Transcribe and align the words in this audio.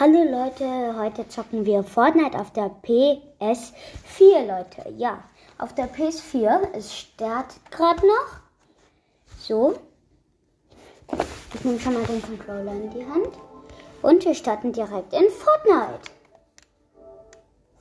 Hallo 0.00 0.24
Leute, 0.24 0.96
heute 0.96 1.28
zocken 1.28 1.66
wir 1.66 1.82
Fortnite 1.84 2.40
auf 2.40 2.54
der 2.54 2.70
PS4, 2.82 4.46
Leute. 4.46 4.94
Ja, 4.96 5.22
auf 5.58 5.74
der 5.74 5.92
PS4. 5.92 6.72
Es 6.72 6.96
startet 6.96 7.60
gerade 7.70 8.06
noch. 8.06 8.40
So. 9.38 9.74
Ich 11.52 11.64
nehme 11.66 11.78
schon 11.78 11.92
mal 11.92 12.04
den 12.04 12.22
Controller 12.22 12.72
in 12.72 12.88
die 12.88 13.04
Hand. 13.04 13.28
Und 14.00 14.24
wir 14.24 14.34
starten 14.34 14.72
direkt 14.72 15.12
in 15.12 15.28
Fortnite. 15.28 16.10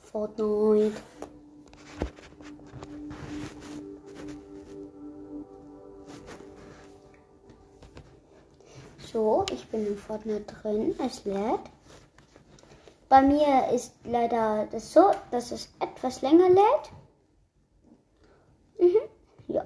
Fortnite. 0.04 1.01
So, 9.09 9.45
ich 9.54 9.65
bin 9.70 9.88
in 9.88 9.97
Fortnite 9.97 10.54
drin. 10.61 10.95
Es 10.99 11.23
lädt. 11.23 11.61
Bei 13.10 13.23
mir 13.23 13.70
ist 13.74 13.96
leider 14.04 14.68
das 14.71 14.93
so, 14.93 15.11
dass 15.32 15.52
es 15.52 15.74
etwas 15.79 16.21
länger 16.21 16.47
lädt. 16.50 16.92
Mhm. 18.78 19.10
Ja. 19.47 19.66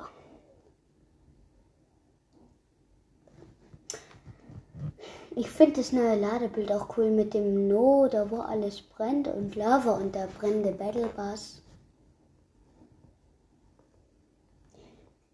Ich 5.36 5.50
finde 5.50 5.74
das 5.74 5.92
neue 5.92 6.16
Ladebild 6.16 6.72
auch 6.72 6.98
cool 6.98 7.12
mit 7.12 7.34
dem 7.34 7.68
No, 7.68 8.08
da 8.08 8.32
wo 8.32 8.38
alles 8.38 8.82
brennt 8.82 9.28
und 9.28 9.56
Lava 9.56 9.92
und 9.92 10.16
der 10.16 10.28
brennende 10.28 10.72
Battle 10.72 11.08
Bus. 11.08 11.62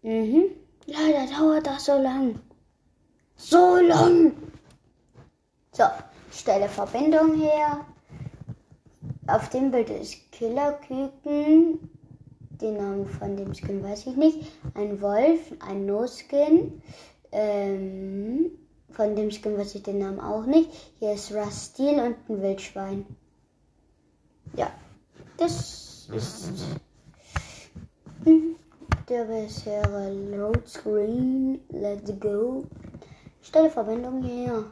Mhm. 0.02 0.50
Leider 0.86 1.26
dauert 1.32 1.66
das 1.66 1.84
so 1.84 1.96
lang. 1.96 2.40
So 3.36 3.76
lang. 3.76 4.32
So, 5.72 5.84
stelle 6.32 6.68
Verbindung 6.68 7.34
her. 7.34 7.84
Auf 9.32 9.48
dem 9.48 9.70
Bild 9.70 9.90
ist 9.90 10.32
Killerküken. 10.32 11.88
Den 12.60 12.76
Namen 12.76 13.06
von 13.06 13.36
dem 13.36 13.54
Skin 13.54 13.80
weiß 13.80 14.06
ich 14.06 14.16
nicht. 14.16 14.38
Ein 14.74 15.00
Wolf, 15.00 15.52
ein 15.60 15.86
No-Skin. 15.86 16.82
Ähm, 17.30 18.50
von 18.90 19.14
dem 19.14 19.30
Skin 19.30 19.56
weiß 19.56 19.76
ich 19.76 19.84
den 19.84 20.00
Namen 20.00 20.18
auch 20.18 20.46
nicht. 20.46 20.70
Hier 20.98 21.12
ist 21.12 21.32
Rustil 21.32 22.00
und 22.00 22.16
ein 22.28 22.42
Wildschwein. 22.42 23.06
Ja, 24.56 24.72
das 25.36 26.08
ist 26.12 26.64
der 29.08 29.24
bisherige 29.26 30.36
Load 30.36 30.60
Screen. 30.66 31.60
Let's 31.68 32.12
go. 32.18 32.64
Stelle 33.42 33.70
Verbindung 33.70 34.24
her. 34.24 34.64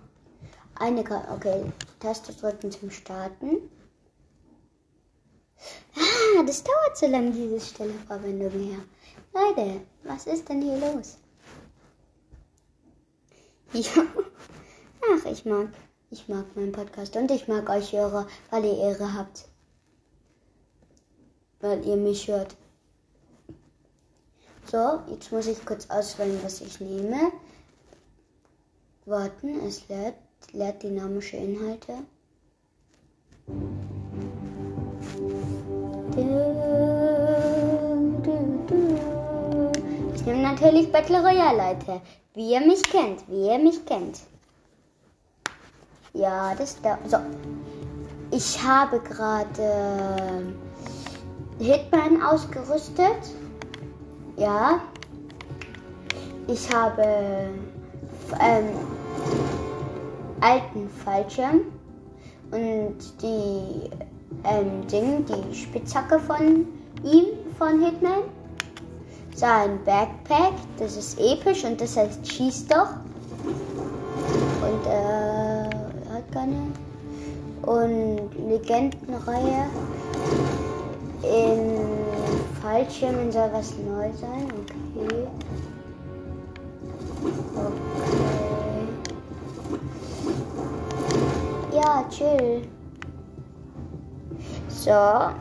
Eine 0.74 1.04
Karte. 1.04 1.32
Okay, 1.32 1.64
Taste 2.00 2.32
drücken 2.32 2.72
zum 2.72 2.90
Starten. 2.90 3.70
Ah, 5.96 6.42
das 6.44 6.62
dauert 6.62 6.96
so 6.96 7.06
lange, 7.06 7.32
diese 7.32 7.60
Stelle 7.60 7.92
her. 7.92 8.78
Leute, 9.34 9.80
was 10.04 10.26
ist 10.26 10.48
denn 10.48 10.62
hier 10.62 10.78
los? 10.78 11.18
Ja. 13.72 14.02
Ach, 15.12 15.24
ich 15.26 15.44
mag, 15.44 15.68
ich 16.10 16.26
mag 16.28 16.56
meinen 16.56 16.72
Podcast 16.72 17.14
und 17.16 17.30
ich 17.30 17.48
mag 17.48 17.68
euch 17.68 17.92
Hörer, 17.92 18.26
weil 18.50 18.64
ihr 18.64 18.78
Ehre 18.78 19.12
habt. 19.12 19.46
Weil 21.60 21.86
ihr 21.86 21.96
mich 21.96 22.28
hört. 22.28 22.56
So, 24.70 25.00
jetzt 25.10 25.32
muss 25.32 25.46
ich 25.46 25.64
kurz 25.64 25.88
auswählen, 25.90 26.38
was 26.42 26.60
ich 26.60 26.80
nehme. 26.80 27.32
Warten, 29.06 29.60
es 29.66 29.88
lädt, 29.88 30.16
lädt 30.52 30.82
dynamische 30.82 31.36
Inhalte. 31.36 32.04
Ich 40.14 40.26
nehme 40.26 40.42
natürlich 40.42 40.90
Battle 40.90 41.20
Royale, 41.20 41.56
Leute. 41.56 42.00
Wie 42.34 42.52
ihr 42.52 42.60
mich 42.60 42.82
kennt, 42.82 43.22
wie 43.28 43.46
ihr 43.46 43.58
mich 43.58 43.86
kennt. 43.86 44.18
Ja, 46.14 46.54
das 46.56 46.80
da. 46.82 46.98
So. 47.06 47.18
Ich 48.32 48.60
habe 48.60 48.98
gerade 49.00 50.52
Hitman 51.60 52.20
ausgerüstet. 52.22 53.32
Ja. 54.36 54.80
Ich 56.48 56.74
habe 56.74 57.50
ähm, 58.40 58.68
alten 60.40 60.88
Fallschirm 60.88 61.60
und 62.50 62.96
die 63.22 63.90
ähm, 64.44 64.86
Ding, 64.86 65.24
die 65.26 65.54
Spitzhacke 65.54 66.18
von 66.18 66.66
ihm, 67.02 67.26
von 67.58 67.82
Hitman. 67.82 68.24
Sein 69.34 69.78
Backpack, 69.84 70.54
das 70.78 70.96
ist 70.96 71.18
episch 71.20 71.64
und 71.64 71.80
das 71.80 71.96
heißt 71.96 72.26
Schieß 72.26 72.66
doch. 72.66 72.90
Und 74.62 74.86
äh, 74.86 75.64
hat 76.12 76.32
keine. 76.32 76.72
Und 77.62 78.30
Legendenreihe. 78.48 79.66
In 81.22 81.78
Fallschirmen 82.60 83.30
soll 83.30 83.50
was 83.52 83.74
neu 83.78 84.10
sein. 84.20 84.48
Okay. 84.96 85.26
Okay. 87.54 87.98
Ja, 91.72 92.04
chill. 92.10 92.62
So, 94.88 95.34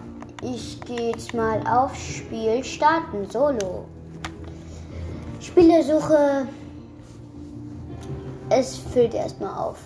ich 0.46 0.82
gehe 0.82 1.12
jetzt 1.12 1.34
mal 1.34 1.66
auf 1.66 1.96
Spiel 1.96 2.62
starten, 2.66 3.30
Solo. 3.30 3.86
Spielersuche. 5.40 6.50
Es 8.50 8.78
füllt 8.78 9.14
erstmal 9.14 9.58
auf. 9.58 9.80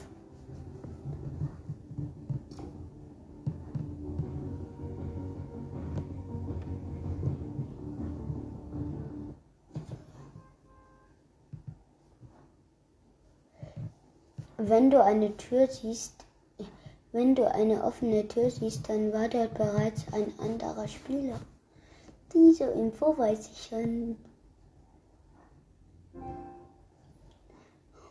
Wenn 14.57 14.89
du 14.89 15.03
eine 15.03 15.37
Tür 15.37 15.67
siehst, 15.67 16.25
wenn 17.11 17.35
du 17.35 17.49
eine 17.49 17.83
offene 17.83 18.27
Tür 18.27 18.49
siehst, 18.49 18.87
dann 18.87 19.11
war 19.11 19.27
dort 19.27 19.53
bereits 19.55 20.05
ein 20.13 20.33
anderer 20.39 20.87
Spieler. 20.87 21.39
Diese 22.33 22.65
Info 22.65 23.17
weiß 23.17 23.49
ich 23.51 23.67
schon. 23.69 24.17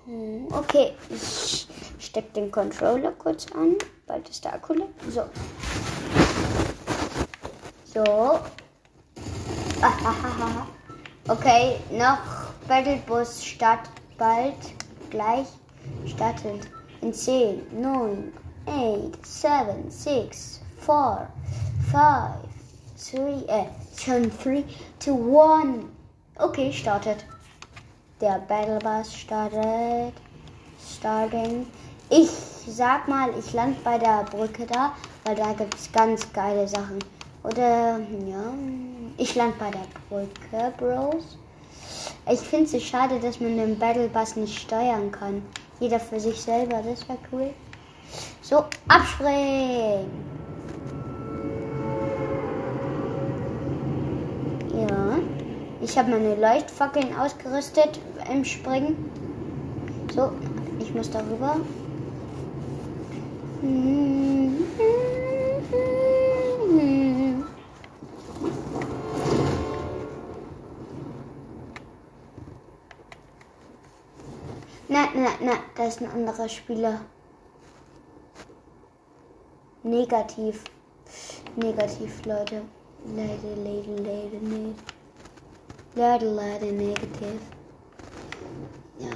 Hm, 0.05 0.49
okay, 0.53 0.93
ich 1.09 1.67
steck 1.99 2.33
den 2.35 2.51
Controller 2.51 3.13
kurz 3.13 3.51
an. 3.53 3.77
Bald 4.07 4.29
ist 4.29 4.45
der 4.45 4.55
Akku 4.55 4.75
leer. 4.75 4.89
So. 5.09 5.25
So. 7.85 8.41
Okay, 11.29 11.77
noch 11.93 12.19
Battlebus 12.67 13.45
startet 13.45 13.93
bald. 14.19 14.57
Gleich 15.11 15.47
startet 16.07 16.69
in 17.03 17.15
10, 17.15 17.81
9, 17.81 18.33
8, 18.67 19.27
7, 19.27 19.91
6, 19.91 20.61
4, 20.81 21.29
5, 21.91 22.03
3, 23.13 23.45
äh, 23.49 23.67
schon 23.97 24.31
3, 24.43 24.65
2, 24.99 25.13
1. 25.63 25.85
Okay, 26.37 26.73
startet. 26.73 27.25
Der 28.21 28.39
Battle 28.49 28.79
Bus 28.79 29.15
startet. 29.15 30.15
Starting. 30.99 31.67
Ich 32.11 32.31
sag 32.67 33.09
mal, 33.09 33.31
ich 33.39 33.53
land 33.53 33.83
bei 33.83 33.97
der 33.99 34.25
Brücke 34.25 34.67
da, 34.67 34.93
weil 35.25 35.37
da 35.37 35.53
gibt 35.53 35.75
es 35.75 35.91
ganz 35.93 36.31
geile 36.33 36.69
Sachen. 36.69 36.99
Oder, 37.43 37.99
ja, 37.99 38.53
ich 39.17 39.35
land 39.35 39.59
bei 39.59 39.71
der 39.71 39.87
Brücke, 40.09 40.73
Bros. 40.77 41.39
Ich 42.31 42.41
finde 42.41 42.77
es 42.77 42.83
schade, 42.83 43.19
dass 43.21 43.41
man 43.41 43.57
den 43.57 43.79
Battle 43.79 44.09
Bus 44.09 44.37
nicht 44.37 44.59
steuern 44.59 45.11
kann. 45.11 45.43
Jeder 45.79 45.99
für 45.99 46.21
sich 46.21 46.41
selber, 46.41 46.83
das 46.83 47.09
wäre 47.09 47.19
cool. 47.33 47.55
So, 48.43 48.65
abspringen. 48.89 50.11
Ja. 54.75 55.19
Ich 55.81 55.97
habe 55.97 56.11
meine 56.11 56.35
Leuchtfackeln 56.35 57.17
ausgerüstet 57.17 58.01
im 58.31 58.45
Springen. 58.45 58.97
So, 60.15 60.33
ich 60.79 60.95
muss 60.95 61.11
darüber. 61.11 61.57
Nein, 74.89 75.09
nein, 75.15 75.33
nein, 75.41 75.59
da 75.77 75.85
ist 75.85 76.01
ein 76.01 76.11
anderer 76.11 76.49
Spieler. 76.49 77.01
Negativ. 79.83 80.65
Negativ, 81.57 82.25
Leute. 82.27 82.63
Leider, 83.07 83.57
leider, 83.57 84.03
leider 84.03 84.39
nicht. 84.39 84.79
Leider, 85.95 86.27
leider 86.27 86.67
negativ. 86.67 87.41
Ja. 88.99 89.11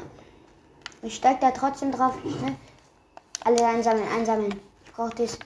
Ich 1.02 1.16
steig 1.16 1.40
da 1.40 1.50
trotzdem 1.50 1.92
drauf. 1.92 2.14
Ne? 2.24 2.56
Alle 3.44 3.66
einsammeln, 3.66 4.08
einsammeln. 4.08 4.58
Ich 4.86 4.92
brauch 4.92 5.10
dies. 5.10 5.38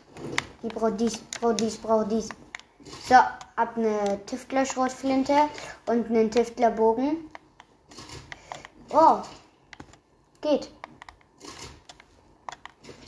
Ich 0.62 0.72
brauch 0.72 0.90
dies, 0.90 1.18
brauch 1.40 1.54
dies, 1.54 1.76
brauch 1.76 2.04
dies. 2.04 2.28
So, 3.08 3.16
ab 3.16 3.76
eine 3.76 4.24
Tüftler-Schrotflinte 4.24 5.48
und 5.86 6.06
einen 6.06 6.30
Tüftlerbogen. 6.30 7.28
Oh, 8.90 9.18
geht. 10.40 10.70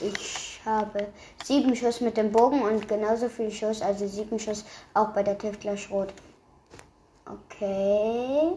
Ich 0.00 0.39
habe 0.64 1.08
sieben 1.44 1.74
Schuss 1.74 2.00
mit 2.00 2.16
dem 2.16 2.32
Bogen 2.32 2.62
und 2.62 2.88
genauso 2.88 3.28
viel 3.28 3.50
Schuss, 3.50 3.82
also 3.82 4.06
sieben 4.06 4.38
Schuss 4.38 4.64
auch 4.94 5.08
bei 5.08 5.22
der 5.22 5.38
Tüftler 5.38 5.76
Schrot. 5.76 6.12
Okay. 7.26 8.52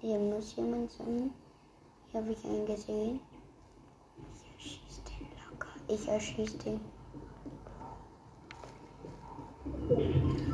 Hier 0.00 0.18
muss 0.18 0.54
jemand 0.56 0.90
sein. 0.92 1.30
Hier 2.10 2.20
habe 2.20 2.32
ich 2.32 2.44
einen 2.44 2.66
gesehen. 2.66 3.20
Ich 4.34 4.52
erschieße 4.54 5.00
den 5.08 5.26
locker. 5.50 5.68
Ich 5.88 6.06
erschieße 6.06 6.58
den. 6.58 6.80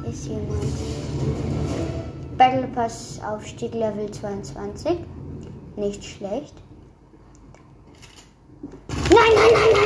Ist 0.09 0.27
jemand. 0.27 0.63
Battle 2.39 2.69
Pass 2.69 3.21
Aufstieg 3.23 3.75
Level 3.75 4.11
22. 4.11 4.99
Nicht 5.77 6.05
schlecht. 6.05 6.55
Nein, 8.89 9.33
nein, 9.35 9.51
nein, 9.53 9.69
nein. 9.75 9.80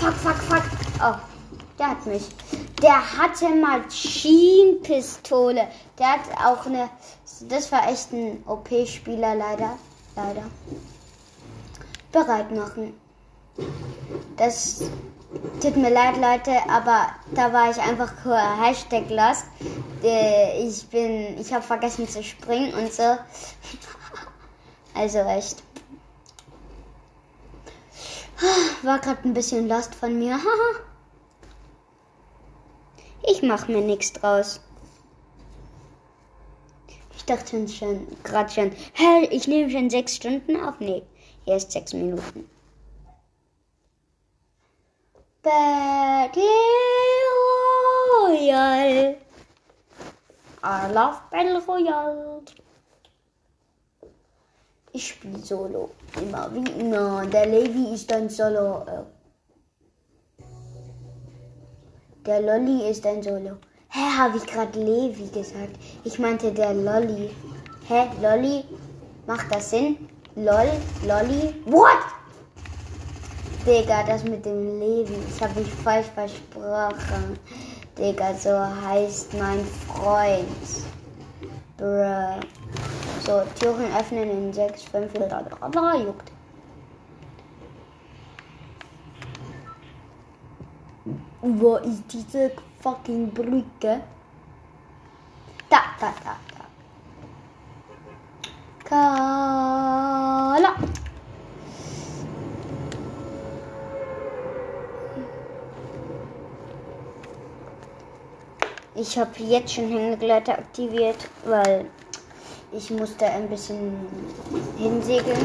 Fuck, 0.00 0.14
fuck, 0.14 0.36
fuck. 0.36 0.62
Oh, 1.02 1.16
der 1.78 1.90
hat 1.90 2.06
mich. 2.06 2.26
Der 2.80 3.18
hatte 3.18 3.54
Maschinenpistole. 3.54 5.68
Der 5.98 6.12
hat 6.12 6.20
auch 6.42 6.64
eine. 6.64 6.88
Das 7.42 7.70
war 7.70 7.86
echt 7.86 8.10
ein 8.14 8.42
OP-Spieler, 8.46 9.34
leider. 9.34 9.76
Leider. 10.16 10.44
Bereit 12.12 12.50
machen. 12.50 12.98
Das 14.38 14.84
tut 15.60 15.76
mir 15.76 15.90
leid, 15.90 16.16
Leute, 16.16 16.52
aber 16.70 17.08
da 17.34 17.52
war 17.52 17.70
ich 17.70 17.78
einfach 17.78 18.10
Hashtag 18.58 19.10
lost. 19.10 19.44
Äh, 20.02 20.66
ich 20.66 20.88
bin. 20.88 21.38
Ich 21.38 21.52
habe 21.52 21.62
vergessen 21.62 22.08
zu 22.08 22.22
springen 22.22 22.72
und 22.72 22.90
so. 22.90 23.02
Also 24.92 25.18
echt. 25.18 25.62
War 28.82 28.98
gerade 28.98 29.22
ein 29.24 29.34
bisschen 29.34 29.68
lost 29.68 29.94
von 29.94 30.18
mir. 30.18 30.38
ich 33.22 33.42
mache 33.42 33.70
mir 33.70 33.82
nichts 33.82 34.12
draus. 34.12 34.60
Ich 37.16 37.24
dachte 37.26 37.68
schon, 37.68 38.06
gerade 38.24 38.50
schon, 38.50 38.72
hä, 38.94 39.28
ich 39.30 39.46
nehme 39.46 39.70
schon 39.70 39.90
sechs 39.90 40.16
Stunden 40.16 40.58
auf. 40.58 40.80
Nee, 40.80 41.02
erst 41.44 41.72
sechs 41.72 41.92
Minuten. 41.92 42.48
Battle 45.42 46.42
Royale. 48.22 49.18
I 50.62 50.92
love 50.92 51.20
Battle 51.30 51.62
Royale. 51.66 52.42
Ich 54.92 55.08
spiele 55.08 55.38
Solo. 55.38 55.90
Immer 56.20 56.50
wie 56.52 56.70
immer. 56.80 57.24
Der 57.26 57.46
Levi 57.46 57.94
ist 57.94 58.12
ein 58.12 58.28
Solo. 58.28 58.84
Äh. 58.86 59.02
Der 62.26 62.40
Lolly 62.42 62.90
ist 62.90 63.06
ein 63.06 63.22
Solo. 63.22 63.56
Hä, 63.88 64.00
habe 64.18 64.36
ich 64.36 64.46
gerade 64.46 64.78
Levi 64.78 65.28
gesagt? 65.28 65.76
Ich 66.04 66.18
meinte 66.18 66.52
der 66.52 66.74
Lolly. 66.74 67.30
Hä, 67.88 68.08
Lolly? 68.20 68.64
Macht 69.26 69.54
das 69.54 69.70
Sinn? 69.70 70.08
Lol, 70.34 70.70
Lolly? 71.06 71.54
What? 71.66 72.02
Digga, 73.66 74.02
das 74.04 74.24
mit 74.24 74.44
dem 74.44 74.80
Levi, 74.80 75.16
das 75.28 75.40
habe 75.48 75.60
ich 75.60 75.68
falsch 75.84 76.06
versprochen. 76.14 77.38
Digga, 77.98 78.34
so 78.34 78.50
heißt 78.58 79.34
mein 79.34 79.64
Freund. 79.86 80.46
Bruh. 81.76 82.40
So, 83.30 83.44
Türen 83.60 83.96
öffnen 83.96 84.28
in 84.28 84.52
6, 84.52 84.82
5, 84.90 85.12
4, 85.12 85.28
3, 85.28 85.70
3, 85.70 85.96
juckt. 85.98 86.32
Wo 91.40 91.76
ist 91.76 92.02
diese 92.12 92.50
fucking 92.80 93.30
Brücke? 93.32 94.00
Da, 95.68 95.78
da, 96.00 96.12
da, 96.24 96.36
da. 96.58 96.64
Kala. 98.84 100.74
Ich 108.96 109.16
habe 109.16 109.30
jetzt 109.38 109.74
schon 109.74 109.88
Hängegleiter 109.88 110.58
aktiviert, 110.58 111.28
weil 111.44 111.88
ich 112.72 112.90
musste 112.90 113.26
ein 113.26 113.48
bisschen 113.48 113.94
hinsegeln. 114.76 115.38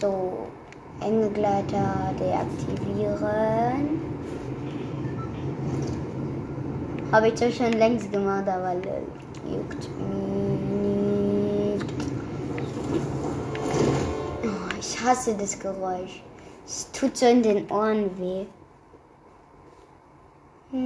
So, 0.00 0.46
Hängegleiter 1.00 2.14
deaktivieren. 2.18 4.02
Habe 7.10 7.28
ich 7.28 7.34
zwar 7.36 7.50
schon 7.50 7.72
längst 7.72 8.12
gemacht, 8.12 8.46
aber 8.46 8.74
juckt 9.50 9.88
mich 9.98 10.60
nicht. 11.78 11.86
Oh, 14.44 14.78
ich 14.78 15.00
hasse 15.02 15.34
das 15.34 15.58
Geräusch. 15.58 16.22
Es 16.66 16.90
tut 16.92 17.16
so 17.16 17.26
in 17.26 17.42
den 17.42 17.70
Ohren 17.70 18.10
weh. 18.18 18.44
So 20.70 20.76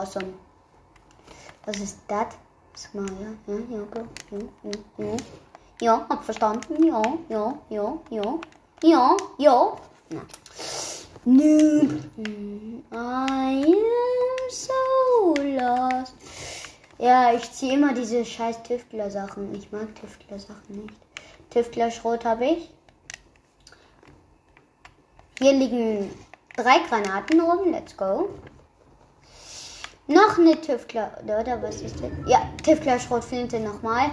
awesome. 0.00 0.32
Was 1.66 1.78
ist 1.78 1.98
das? 2.08 2.26
Sag 2.74 2.94
ja, 2.94 3.04
ja, 3.46 3.58
ja. 3.70 3.84
Ja, 4.30 4.38
ja, 4.62 5.06
ja. 5.06 5.16
Ja, 5.80 6.06
hab 6.08 6.24
verstanden. 6.24 6.84
Ja, 6.84 7.02
ja, 7.28 7.58
ja, 7.68 7.98
ja. 8.10 8.38
Ja, 8.82 9.16
ja. 9.38 9.76
Na. 10.10 10.20
Noob. 11.24 11.90
I 12.92 13.64
am 13.64 14.50
so 14.50 15.34
lost. 15.36 16.14
Ja, 16.98 17.32
ich 17.34 17.50
ziehe 17.52 17.74
immer 17.74 17.92
diese 17.94 18.24
scheiß 18.24 18.62
Tüftler-Sachen. 18.62 19.54
Ich 19.54 19.70
mag 19.70 19.94
Tüftler-Sachen 19.94 20.82
nicht. 20.82 20.94
Tüftler-Schrot 21.50 22.24
habe 22.24 22.46
ich. 22.46 22.70
Hier 25.38 25.52
liegen 25.52 26.10
drei 26.56 26.78
Granaten 26.88 27.40
oben. 27.40 27.72
Let's 27.72 27.96
go. 27.96 28.30
Noch 30.10 30.38
eine 30.38 30.60
Tüftler, 30.60 31.12
oder 31.22 31.62
was 31.62 31.82
ist 31.82 32.00
das? 32.00 32.10
Ja, 32.26 32.42
Tüftler-Schrotflinte 32.64 33.60
nochmal. 33.60 34.10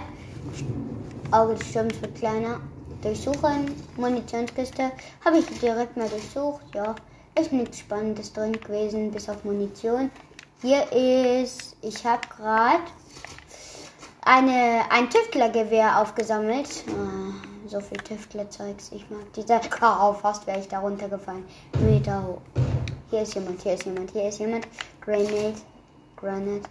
Auge 1.32 1.56
des 1.56 1.70
Sturms 1.70 2.00
wird 2.00 2.14
kleiner. 2.14 2.60
Durchsuchen, 3.02 3.74
Munitionskiste. 3.96 4.92
Habe 5.24 5.38
ich 5.38 5.46
direkt 5.58 5.96
mal 5.96 6.08
durchsucht. 6.08 6.62
Ja, 6.72 6.94
ist 7.36 7.52
nichts 7.52 7.80
Spannendes 7.80 8.32
drin 8.32 8.52
gewesen, 8.52 9.10
bis 9.10 9.28
auf 9.28 9.42
Munition. 9.42 10.12
Hier 10.62 10.84
ist, 10.92 11.74
ich 11.82 12.06
habe 12.06 12.20
gerade 12.28 12.84
eine, 14.20 14.82
ein 14.90 15.10
Tüftlergewehr 15.10 16.00
aufgesammelt. 16.00 16.84
Ah, 16.90 17.32
so 17.66 17.80
viel 17.80 17.98
Tüftlerzeugs. 17.98 18.92
Ich 18.92 19.10
mag 19.10 19.32
dieser. 19.34 19.60
Oh, 19.82 20.12
fast 20.22 20.46
wäre 20.46 20.60
ich 20.60 20.68
da 20.68 20.78
runtergefallen. 20.78 21.44
Meter 21.80 22.22
hoch. 22.24 22.40
Hier 23.10 23.22
ist 23.22 23.34
jemand, 23.34 23.60
hier 23.62 23.74
ist 23.74 23.84
jemand, 23.84 24.12
hier 24.12 24.28
ist 24.28 24.38
jemand. 24.38 24.68
Grenade, 25.00 25.54
Granite. 26.20 26.68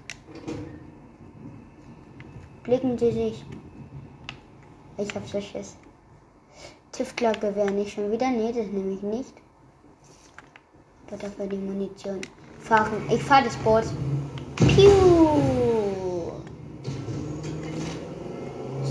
Blicken 2.63 2.97
Sie 2.97 3.11
sich. 3.13 3.45
Ich 4.97 5.15
hab 5.15 5.25
so 5.25 5.39
Schiss. 5.39 5.77
Tüftlergewehr 6.91 7.71
nicht 7.71 7.93
schon 7.93 8.11
wieder? 8.11 8.29
Nee, 8.29 8.51
das 8.51 8.67
nehme 8.67 8.95
ich 8.95 9.01
nicht. 9.01 9.33
Aber 11.07 11.15
dafür 11.15 11.47
die 11.47 11.55
Munition 11.55 12.19
fahren. 12.59 13.01
Ich 13.09 13.23
fahre 13.23 13.45
das 13.45 13.55
Boot. 13.57 13.85
Piu. 14.57 14.91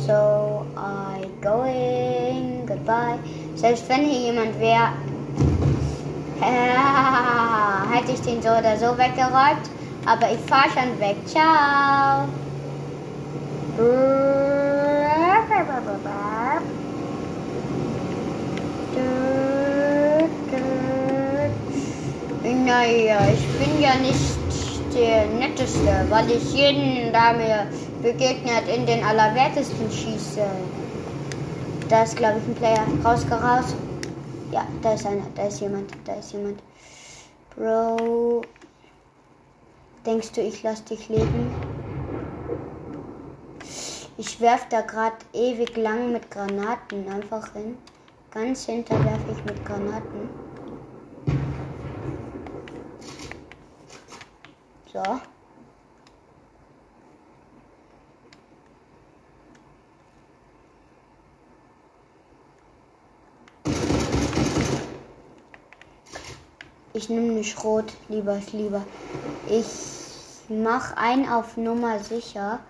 So 0.06 0.64
I 0.74 1.26
going. 1.42 2.64
Goodbye. 2.66 3.18
Selbst 3.56 3.86
wenn 3.90 4.04
hier 4.06 4.32
jemand 4.32 4.58
wäre, 4.58 4.92
hätte 7.92 8.12
ich 8.12 8.20
den 8.22 8.40
so 8.40 8.48
oder 8.48 8.78
so 8.78 8.96
weggeräumt. 8.96 9.75
Aber 10.06 10.30
ich 10.30 10.38
fahre 10.48 10.70
schon 10.70 11.00
weg. 11.00 11.16
Ciao. 11.26 12.28
Naja, 22.66 23.18
ich 23.32 23.46
bin 23.58 23.80
ja 23.80 23.94
nicht 23.96 24.36
der 24.94 25.26
Netteste, 25.26 26.06
weil 26.08 26.30
ich 26.30 26.52
jeden, 26.52 27.12
der 27.12 27.32
mir 27.34 27.66
begegnet, 28.02 28.68
in 28.74 28.86
den 28.86 29.04
Allerwertesten 29.04 29.90
schieße. 29.90 30.42
Da 31.88 32.02
ist, 32.02 32.16
glaube 32.16 32.38
ich, 32.38 32.48
ein 32.48 32.54
Player. 32.54 32.84
Raus, 33.04 33.24
raus. 33.30 33.74
Ja, 34.50 34.66
da 34.82 34.94
ist 34.94 35.06
einer. 35.06 35.26
Da 35.34 35.46
ist 35.46 35.60
jemand. 35.60 35.90
Da 36.04 36.14
ist 36.14 36.32
jemand. 36.32 36.60
Bro. 37.54 38.42
Denkst 40.06 40.32
du, 40.32 40.40
ich 40.40 40.62
lass 40.62 40.84
dich 40.84 41.08
leben? 41.08 41.50
Ich 44.16 44.40
werf 44.40 44.68
da 44.68 44.82
gerade 44.82 45.16
ewig 45.32 45.76
lang 45.76 46.12
mit 46.12 46.30
Granaten 46.30 47.08
einfach 47.08 47.52
hin. 47.54 47.76
Ganz 48.30 48.66
hinter 48.66 49.04
werfe 49.04 49.32
ich 49.32 49.44
mit 49.44 49.64
Granaten. 49.66 50.30
So. 54.92 55.02
Ich 66.92 67.10
nehme 67.10 67.32
nicht 67.32 67.62
rot, 67.64 67.92
lieber, 68.08 68.40
lieber. 68.52 68.86
Ich 69.50 69.95
mache 70.48 70.96
ein 70.96 71.28
auf 71.28 71.56
Nummer 71.56 71.98
sicher. 71.98 72.60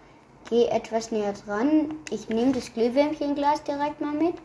Gehe 0.48 0.70
etwas 0.70 1.10
näher 1.10 1.32
dran. 1.32 1.94
Ich 2.10 2.28
nehme 2.28 2.52
das 2.52 2.72
Glühwürmchenglas 2.72 3.64
direkt 3.64 4.00
mal 4.00 4.12
mit. 4.12 4.36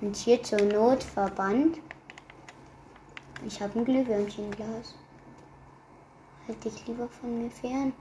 Und 0.00 0.16
hier 0.16 0.42
zur 0.42 0.60
Not 0.60 1.02
Verband. 1.02 1.78
Ich 3.46 3.60
habe 3.60 3.78
ein 3.78 3.84
Glühwürmchenglas. 3.84 4.94
Halt 6.46 6.64
dich 6.64 6.86
lieber 6.86 7.08
von 7.08 7.42
mir 7.42 7.50
fern, 7.50 7.92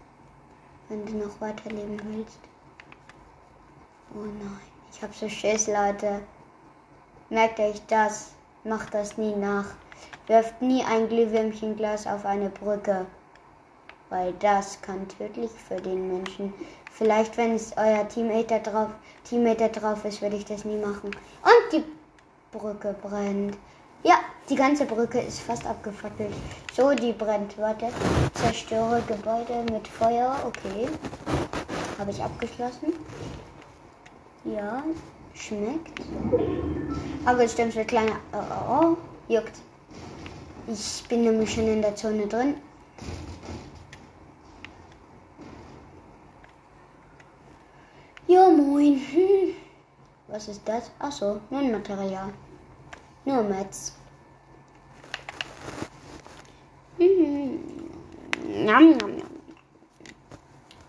wenn 0.90 1.06
du 1.06 1.13
noch 1.13 1.40
weiterleben 1.40 2.00
willst. 2.06 2.40
Oh 4.16 4.25
nein, 4.25 4.60
ich 4.92 5.02
habe 5.02 5.13
so 5.13 5.30
Schiss, 5.30 5.68
Leute. 5.68 6.22
Merkt 7.30 7.60
euch 7.60 7.82
das. 7.88 8.34
Macht 8.66 8.94
das 8.94 9.18
nie 9.18 9.36
nach. 9.36 9.66
Werft 10.28 10.62
nie 10.62 10.84
ein 10.84 11.10
Glühwürmchenglas 11.10 12.08
auf 12.08 12.25
eine 12.25 12.50
Brücke, 12.50 13.06
weil 14.10 14.34
das 14.40 14.82
kann 14.82 15.08
tödlich 15.08 15.52
für 15.68 15.82
den 15.82 16.08
Menschen. 16.08 16.54
Vielleicht, 16.92 17.38
wenn 17.38 17.56
es 17.56 17.76
euer 17.76 18.08
Teammate 18.08 18.60
drauf, 18.60 18.90
Teammate 19.24 19.70
drauf 19.70 20.06
ist, 20.06 20.22
würde 20.22 20.36
ich 20.36 20.46
das 20.46 20.66
nie 20.66 20.78
machen. 20.78 21.10
Und 21.10 21.72
die 21.72 21.84
Brücke 22.52 22.96
brennt. 23.02 23.58
Ja, 24.04 24.16
die 24.50 24.56
ganze 24.56 24.86
Brücke 24.86 25.20
ist 25.20 25.40
fast 25.40 25.66
abgefackelt. 25.66 26.34
So, 26.74 26.92
die 26.92 27.14
brennt. 27.14 27.58
Warte. 27.58 27.88
Zerstöre 28.34 29.02
Gebäude 29.08 29.64
mit 29.72 29.88
Feuer. 29.88 30.36
Okay. 30.46 30.88
Habe 31.98 32.12
ich 32.12 32.22
abgeschlossen. 32.22 32.94
Ja, 34.44 34.84
schmeckt. 35.34 36.02
Aber 37.26 37.44
es 37.44 37.54
stimmt, 37.54 37.74
für 37.74 37.86
kleine. 37.86 38.12
Oh, 38.34 38.38
oh, 38.38 38.74
oh, 38.74 38.98
juckt. 39.30 39.58
Ich 40.68 41.04
bin 41.08 41.24
nämlich 41.24 41.54
schon 41.54 41.68
in 41.68 41.82
der 41.82 41.96
Zone 41.96 42.28
drin. 42.28 42.56
Ja, 48.34 48.50
moin. 48.50 49.00
Hm. 49.12 49.54
Was 50.28 50.48
ist 50.48 50.62
das? 50.66 50.90
Ach 50.98 51.12
so, 51.12 51.40
nur 51.52 51.60
ein 51.60 51.72
Material. 51.72 52.34
Nur 53.25 53.44
Metz. 53.44 53.94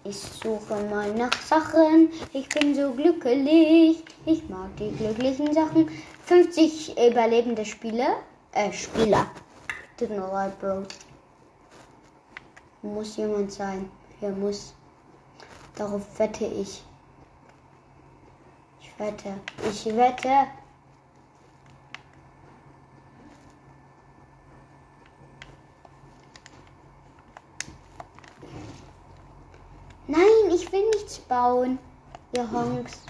Ich 0.04 0.16
suche 0.16 0.76
mal 0.88 1.12
nach 1.12 1.34
Sachen. 1.42 2.08
Ich 2.32 2.48
bin 2.48 2.74
so 2.74 2.92
glücklich. 2.92 4.02
Ich 4.24 4.48
mag 4.48 4.74
die 4.78 4.90
glücklichen 4.92 5.52
Sachen. 5.52 5.90
50 6.24 6.96
überlebende 6.96 7.66
Spieler. 7.66 8.22
Äh, 8.52 8.72
Spieler. 8.72 9.26
Tut 9.98 10.08
mir 10.08 10.26
leid, 10.32 10.58
Bro. 10.60 10.84
Muss 12.80 13.18
jemand 13.18 13.52
sein. 13.52 13.90
Hier 14.18 14.30
muss. 14.30 14.72
Darauf 15.74 16.18
wette 16.18 16.46
ich. 16.46 16.82
Wette. 18.96 19.40
Ich 19.68 19.86
wette. 19.86 20.46
Nein, 30.06 30.20
ich 30.50 30.70
will 30.70 30.88
nichts 30.90 31.18
bauen, 31.18 31.78
ihr 32.36 32.48
Honks. 32.52 33.00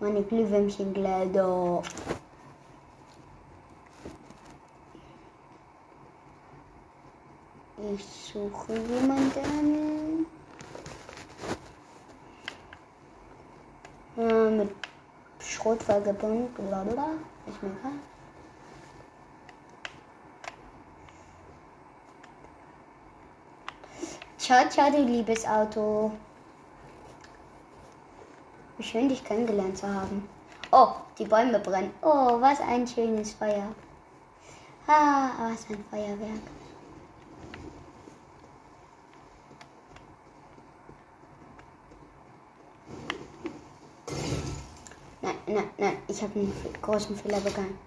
Meine 0.00 0.22
Glühwürmchengläder. 0.22 1.82
Ich 7.94 8.04
suche 8.04 8.74
jemanden. 8.74 10.26
Äh, 14.16 14.50
mit 14.50 14.70
Schrot 15.40 15.82
vollgebunden, 15.82 16.48
bla 16.54 16.82
bla. 16.84 17.08
Mir 17.44 17.52
egal. 17.62 17.92
Ciao, 24.38 24.68
ciao, 24.70 24.90
du 24.90 25.02
liebes 25.02 25.46
Auto. 25.46 26.12
Wie 28.78 28.82
schön, 28.84 29.08
dich 29.08 29.24
kennengelernt 29.24 29.76
zu 29.76 29.92
haben. 29.92 30.28
Oh, 30.70 30.94
die 31.18 31.24
Bäume 31.24 31.58
brennen. 31.58 31.92
Oh, 32.02 32.40
was 32.40 32.60
ein 32.60 32.86
schönes 32.86 33.34
Feuer. 33.34 33.74
Ah, 34.86 35.30
was 35.50 35.68
ein 35.68 35.84
Feuerwerk. 35.90 36.42
Nein, 45.56 45.70
nein, 45.78 45.96
ich 46.06 46.20
habe 46.22 46.38
einen 46.38 46.52
großen 46.82 47.16
Fehler 47.16 47.40
begangen. 47.40 47.78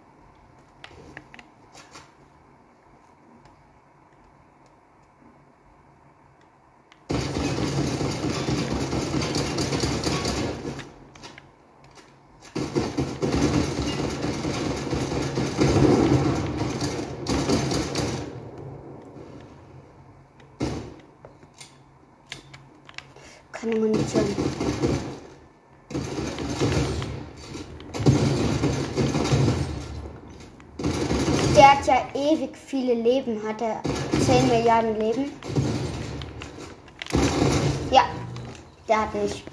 keine 23.51 23.75
Munition. 23.75 24.23
Der 31.55 31.71
hat 31.71 31.85
ja 31.87 32.07
ewig 32.13 32.55
viele 32.69 32.93
Leben, 32.93 33.41
hat 33.47 33.63
er 33.63 33.81
10 34.21 34.47
Milliarden 34.47 34.99
Leben. 34.99 35.31
Ja, 37.89 38.03
der 38.87 39.01
hat 39.01 39.15
nicht. 39.15 39.43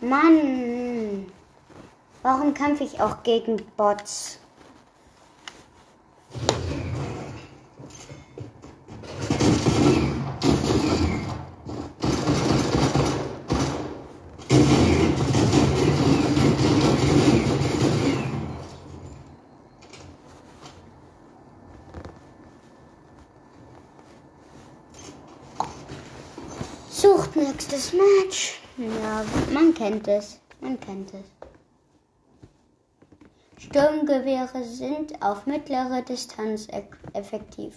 Mann, 0.00 1.26
warum 2.22 2.54
kämpfe 2.54 2.84
ich 2.84 3.00
auch 3.00 3.24
gegen 3.24 3.56
Bots? 3.76 4.38
Sucht 27.66 27.72
nächstes 27.72 27.92
Match. 27.92 28.60
Ja, 28.76 29.24
man 29.52 29.74
kennt 29.74 30.06
es. 30.08 30.38
Man 30.60 30.78
kennt 30.78 31.12
es. 31.14 31.24
Sturmgewehre 33.64 34.62
sind 34.64 35.20
auf 35.22 35.46
mittlere 35.46 36.02
Distanz 36.02 36.68
effektiv. 37.12 37.74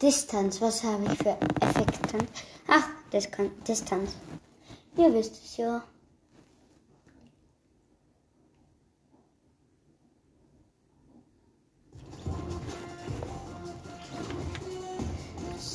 Distanz, 0.00 0.60
was 0.60 0.84
habe 0.84 1.04
ich 1.04 1.18
für 1.18 1.36
Effekte? 1.60 2.18
Ach, 2.68 2.88
Distanz. 3.12 4.12
Ihr 4.96 5.12
wisst 5.14 5.42
es 5.42 5.56
ja. 5.56 5.82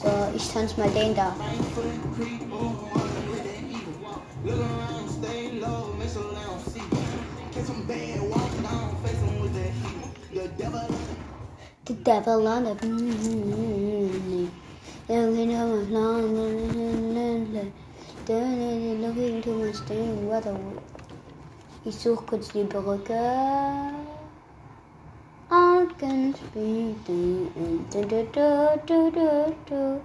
So, 0.01 0.09
ich 0.35 0.49
tanze 0.49 0.79
mal 0.79 0.89
den 0.89 1.13
da. 1.13 1.35
The 11.85 11.93
devil 12.03 12.47
on 12.47 12.63
the 12.63 12.75
looking 19.01 19.41
to 19.41 19.51
my 19.53 19.71
steering 19.71 20.29
weather. 20.29 20.57
Ich 21.85 21.95
suche 21.95 22.25
kurz 22.25 22.47
die 22.49 22.63
Brücke. 22.63 24.10
Speak 25.51 25.99
the 25.99 26.95
do 27.03 28.01
do 28.05 28.23
do 28.31 28.47
do 28.87 29.11
do 29.11 29.55
do. 29.67 30.01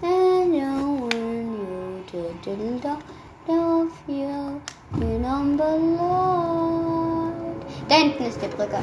And 0.00 0.54
you 0.54 0.74
when 1.10 1.46
you 1.58 2.04
do 2.06 2.22
do 2.44 3.90
feel 4.06 4.62
you 4.94 5.18
number 5.18 5.76
Lord. 5.76 7.66
Da 7.88 7.94
hinten 7.96 8.26
ist 8.26 8.40
die 8.40 8.46
Brücke. 8.46 8.80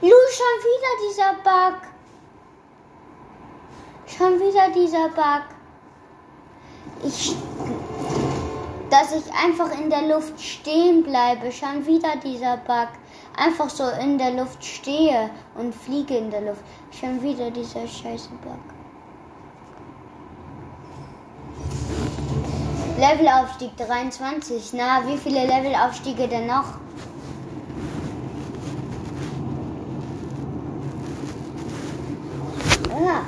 Lu, 0.00 0.18
schon 0.38 0.56
wieder 0.70 0.92
dieser 1.08 1.32
Bug. 1.42 1.76
Schon 4.06 4.32
wieder 4.38 4.70
dieser 4.72 5.08
Bug. 5.08 5.44
Ich 7.02 7.34
dass 8.90 9.12
ich 9.12 9.32
einfach 9.32 9.70
in 9.78 9.88
der 9.88 10.02
Luft 10.08 10.40
stehen 10.40 11.02
bleibe. 11.04 11.52
Schon 11.52 11.86
wieder 11.86 12.16
dieser 12.16 12.56
Bug. 12.58 12.88
Einfach 13.36 13.70
so 13.70 13.84
in 14.02 14.18
der 14.18 14.32
Luft 14.32 14.64
stehe 14.64 15.30
und 15.54 15.74
fliege 15.74 16.16
in 16.16 16.30
der 16.30 16.42
Luft. 16.42 16.62
Schon 16.90 17.22
wieder 17.22 17.50
dieser 17.50 17.86
scheiße 17.86 18.30
Bug. 18.42 18.58
Levelaufstieg 22.98 23.76
23. 23.76 24.72
Na, 24.74 25.06
wie 25.06 25.16
viele 25.16 25.46
Levelaufstiege 25.46 26.28
denn 26.28 26.48
noch? 26.48 26.74
Ah. 32.92 33.22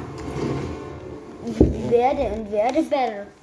Werde 1.88 2.34
und 2.34 2.50
werde 2.50 2.82
better. 2.82 3.41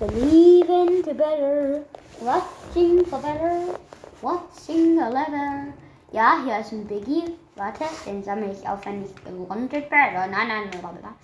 Believing 0.00 1.02
to 1.04 1.12
better, 1.12 1.84
watching 2.22 3.04
for 3.04 3.20
better, 3.20 3.76
watching 4.22 4.98
a 4.98 5.10
letter. 5.10 5.74
Ja, 6.10 6.42
hier 6.42 6.60
ist 6.60 6.72
ein 6.72 6.86
Biggie. 6.86 7.36
Warte, 7.54 7.84
den 8.06 8.24
sammle 8.24 8.50
ich 8.50 8.66
auf, 8.66 8.86
wenn 8.86 9.04
ich 9.04 9.14
gerundet 9.22 9.90
werde. 9.90 10.30
Nein, 10.30 10.48
nein, 10.48 10.70
nein, 10.72 11.14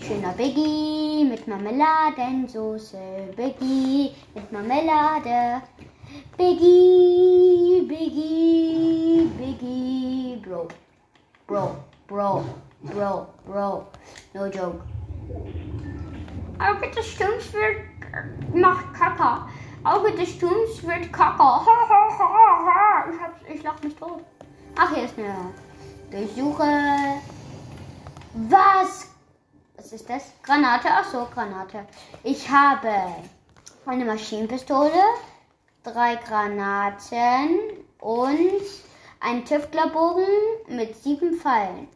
Schöner 0.00 0.32
Biggie 0.32 1.26
mit 1.30 1.46
Marmeladensauce. 1.46 2.96
Biggie 3.36 4.10
mit 4.34 4.50
Marmelade. 4.50 5.62
Biggie, 6.36 7.86
Biggie, 7.86 9.30
Biggie, 9.38 10.42
Bro. 10.44 10.66
Bro, 11.46 11.76
Bro, 12.08 12.44
Bro, 12.82 13.26
Bro. 13.46 13.86
No 14.34 14.46
joke. 14.46 14.80
Auge 16.58 16.90
des 16.90 17.06
Sturms 17.06 17.52
wird 17.52 17.97
macht 18.52 18.94
Kaka. 18.94 19.48
Auge 19.84 20.12
des 20.12 20.30
Sturms 20.30 20.82
wird 20.82 21.12
Kaka. 21.12 21.64
Ich, 23.46 23.54
ich 23.54 23.62
lach 23.62 23.82
mich 23.82 23.94
tot. 23.96 24.22
Ach, 24.76 24.94
hier 24.94 25.04
ist 25.04 25.18
eine 25.18 25.34
Durchsuche. 26.10 26.64
Was? 28.34 29.10
Was 29.76 29.92
ist 29.92 30.08
das? 30.08 30.32
Granate? 30.42 30.88
Ach 30.90 31.04
so, 31.04 31.26
Granate. 31.32 31.86
Ich 32.22 32.48
habe 32.50 32.92
eine 33.86 34.04
Maschinenpistole, 34.04 35.02
drei 35.82 36.16
Granaten 36.16 37.60
und 38.00 38.62
einen 39.20 39.44
Tüftlerbogen 39.44 40.26
mit 40.68 40.96
sieben 41.02 41.34
Pfeilen. 41.34 41.88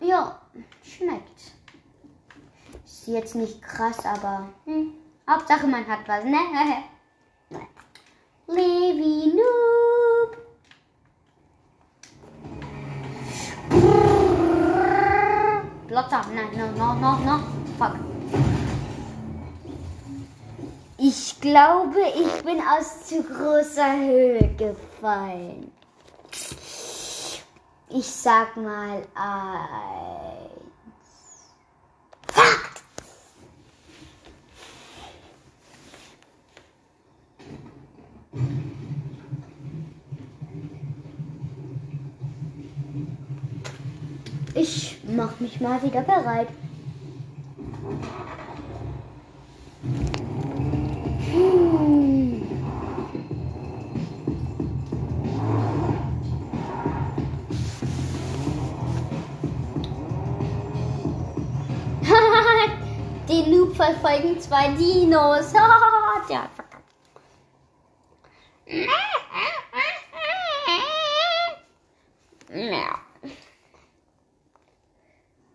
Ja, 0.00 0.40
schmeckt. 0.82 1.51
Ist 3.02 3.08
jetzt 3.08 3.34
nicht 3.34 3.60
krass, 3.60 4.06
aber 4.06 4.46
hm, 4.64 4.92
Hauptsache 5.28 5.66
man 5.66 5.84
hat 5.88 6.06
was, 6.06 6.22
ne? 6.22 6.38
Levi 8.46 9.32
Noob. 9.34 10.36
Blotter, 15.88 16.22
nein, 16.32 16.56
no, 16.56 16.66
no, 16.78 16.94
no, 16.94 17.16
no, 17.24 17.40
fuck. 17.76 17.96
Ich 20.96 21.40
glaube, 21.40 21.98
ich 22.14 22.44
bin 22.44 22.60
aus 22.60 23.08
zu 23.08 23.20
großer 23.24 23.96
Höhe 23.96 24.54
gefallen. 24.56 25.72
Ich 27.88 28.06
sag 28.06 28.56
mal 28.56 29.02
eins. 29.16 30.51
Ich 44.54 44.98
mach 45.04 45.40
mich 45.40 45.60
mal 45.60 45.82
wieder 45.82 46.02
bereit. 46.02 46.48
Hm. 51.30 52.42
Den 63.28 63.50
Loop 63.50 63.74
verfolgen 63.74 64.38
zwei 64.38 64.68
Dinos. 64.72 65.52
Der 66.28 66.42
hat 66.42 66.50
verkackt. 66.54 66.84
Ja. 68.66 68.92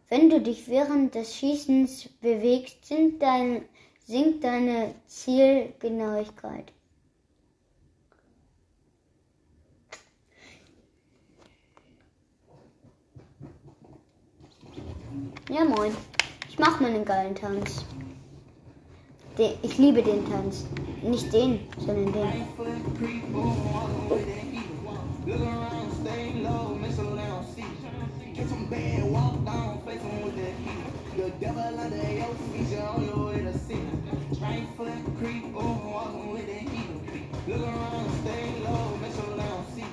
Wenn 0.10 0.29
du 0.29 0.37
dich 0.47 0.67
während 0.69 1.13
des 1.13 1.36
Schießens 1.36 2.10
bewegst, 2.21 2.86
sinkt, 2.86 3.21
dein, 3.21 3.65
sinkt 4.05 4.43
deine 4.43 4.95
Zielgenauigkeit. 5.05 6.71
Ja, 15.49 15.63
moin. 15.65 15.93
Ich 16.49 16.57
mach 16.60 16.79
mal 16.79 16.91
einen 16.91 17.05
geilen 17.05 17.36
Tanz. 17.36 17.86
Den, 19.38 19.53
ich 19.62 19.77
liebe 19.77 20.01
den 20.01 20.29
Tanz. 20.29 20.65
Nicht 21.01 21.31
den, 21.31 21.60
sondern 21.77 22.12
den. 22.13 22.47
Look 29.13 29.26
fool 29.99 30.31
that 30.31 31.17
The 31.17 31.29
devil 31.39 31.62
and 31.62 31.91
the 31.93 32.19
elf, 32.19 32.38
he's 32.53 32.73
all 32.79 33.01
over 33.19 33.39
the 33.39 33.57
city. 33.57 33.81
Right 34.41 34.67
foot 34.77 34.93
creep, 35.17 35.45
oh, 35.55 35.81
walking 35.93 36.33
with 36.33 36.45
the 36.45 36.53
heat. 36.53 36.89
Look 37.47 37.62
around, 37.62 38.12
stay 38.21 38.60
low, 38.63 38.97
make 39.01 39.13
sure 39.13 39.29
they 39.36 39.43
don't 39.43 39.75
see. 39.75 39.86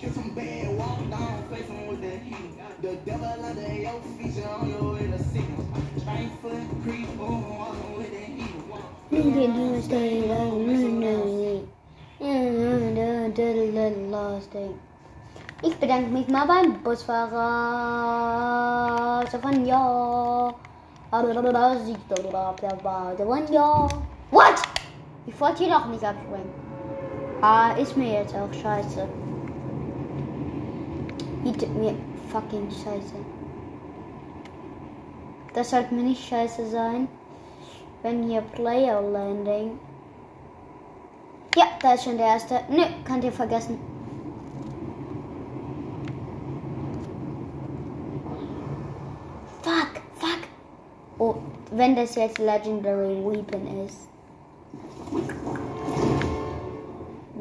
Get 0.00 0.14
some 0.14 0.34
bad, 0.34 0.76
walk 0.78 1.10
down, 1.10 1.48
face 1.48 1.66
him 1.66 1.86
with 1.88 2.00
the 2.00 2.18
heat. 2.18 2.82
The 2.82 2.94
devil 3.04 3.26
and 3.26 3.58
the 3.58 3.86
elf, 3.86 4.06
he's 4.20 4.44
all 4.44 4.88
over 4.88 5.04
the 5.04 5.18
city. 5.24 5.46
Right 6.06 6.30
foot 6.40 6.62
creep, 6.84 7.08
oh, 7.18 7.44
walking 7.58 7.98
with 7.98 8.10
the 8.10 8.18
heel. 8.18 8.52
Look 9.10 9.36
around, 9.36 9.82
stay 9.82 10.22
low, 10.22 10.58
make 10.58 10.80
sure 10.80 11.00
they 11.00 11.12
don't 11.12 11.28
see. 11.38 11.68
Yeah, 12.20 12.28
I'm 12.28 13.32
done, 13.34 13.74
done, 13.74 14.10
lost, 14.10 14.54
ain't. 14.54 14.91
Ich 15.62 15.78
bedanke 15.78 16.10
mich 16.10 16.26
mal 16.28 16.44
beim 16.46 16.82
Busfahrer. 16.82 17.40
Stefania. 19.28 20.52
Stefania. 23.14 23.88
What? 24.32 24.62
Ich 25.26 25.40
wollte 25.40 25.64
hier 25.64 25.72
doch 25.72 25.86
nicht 25.86 26.04
abspringen. 26.04 26.50
Ah, 27.40 27.72
ist 27.72 27.96
mir 27.96 28.12
jetzt 28.12 28.34
auch 28.34 28.52
scheiße. 28.52 29.06
Bietet 31.44 31.74
mir 31.76 31.94
fucking 32.30 32.68
scheiße. 32.70 33.14
Das 35.54 35.70
sollte 35.70 35.94
mir 35.94 36.02
nicht 36.02 36.28
scheiße 36.28 36.66
sein. 36.66 37.06
Wenn 38.02 38.24
hier 38.24 38.40
Player 38.40 39.00
Landing. 39.00 39.78
Ja, 41.54 41.66
da 41.80 41.94
ist 41.94 42.04
schon 42.04 42.16
der 42.16 42.26
erste. 42.26 42.60
Nö, 42.68 42.82
könnt 43.04 43.22
ihr 43.22 43.32
vergessen. 43.32 43.78
Fuck, 49.62 50.00
fuck. 50.14 50.40
Oh, 51.18 51.34
wenn 51.72 51.96
das 51.96 52.14
jetzt 52.14 52.38
Legendary 52.38 53.24
Weapon 53.24 53.86
ist. 53.86 54.08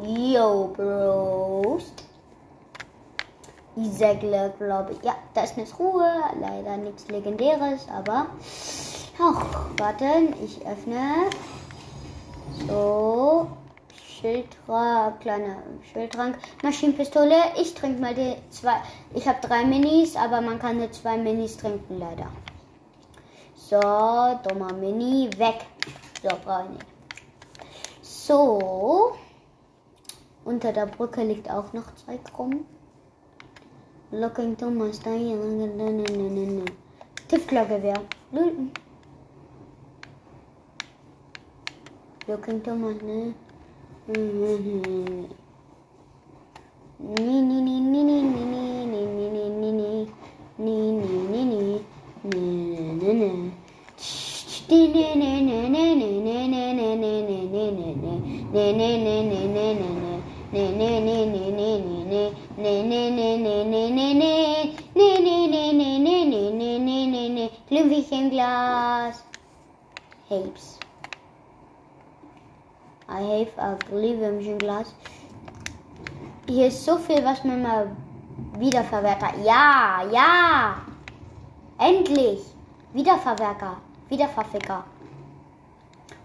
Yo, 0.04 0.74
Bros. 0.76 1.94
Isaac 3.76 4.20
glaube 4.20 4.91
ich. 4.91 5.04
Ja, 5.04 5.15
da 5.34 5.44
ist 5.44 5.58
eine 5.58 5.67
Truhe. 5.67 6.06
Leider 6.39 6.78
nichts 6.78 7.08
Legendäres, 7.08 7.88
aber. 7.89 8.28
Ach, 9.20 9.46
warten. 9.78 10.34
Ich 10.44 10.65
öffne. 10.65 11.30
So. 12.67 13.48
Schildtrank, 14.22 15.20
kleiner 15.22 15.56
Schildtrank, 15.91 16.38
Maschinenpistole. 16.62 17.36
Ich 17.60 17.74
trinke 17.74 18.00
mal 18.00 18.13
die 18.13 18.36
zwei. 18.52 18.76
Ich 19.15 19.28
habe 19.28 19.39
drei 19.41 19.65
Minis, 19.65 20.15
aber 20.15 20.41
man 20.41 20.60
kann 20.60 20.78
nur 20.78 20.91
zwei 20.91 21.17
Minis 21.17 21.58
trinken, 21.58 21.98
leider. 21.98 22.28
So, 23.72 23.80
dummer 23.80 24.74
Mini, 24.74 25.30
weg. 25.38 25.66
So, 26.22 26.28
brauche 26.44 26.66
ich 26.66 26.70
nicht. 26.72 26.86
So. 28.02 29.14
Unter 30.44 30.74
der 30.74 30.88
Brücke 30.88 31.24
liegt 31.24 31.50
auch 31.50 31.72
noch 31.72 31.96
Zeug 31.96 32.20
rum. 32.38 32.66
Looking 34.12 34.58
to 34.58 34.70
my 34.70 34.92
style. 34.92 35.40
Tiefklargewehr. 37.30 38.02
Looking 42.28 42.62
to 42.62 42.76
my 54.72 54.78
style. 54.78 56.32
Glühweinglas. 67.70 69.24
Heaps. 70.30 70.80
I 73.10 73.22
have 73.22 73.58
a 73.58 73.76
Glühwürmchenglas. 73.90 74.94
Hier 76.48 76.68
ist 76.68 76.86
so 76.86 76.98
viel, 76.98 77.24
was 77.26 77.44
man 77.44 77.62
mal 77.62 77.92
wiederverwerter. 78.58 79.34
Ja, 79.44 80.04
ja. 80.12 80.76
Endlich. 81.78 82.42
Wiederverwerter. 82.94 83.78
Wiederverficker. 84.12 84.84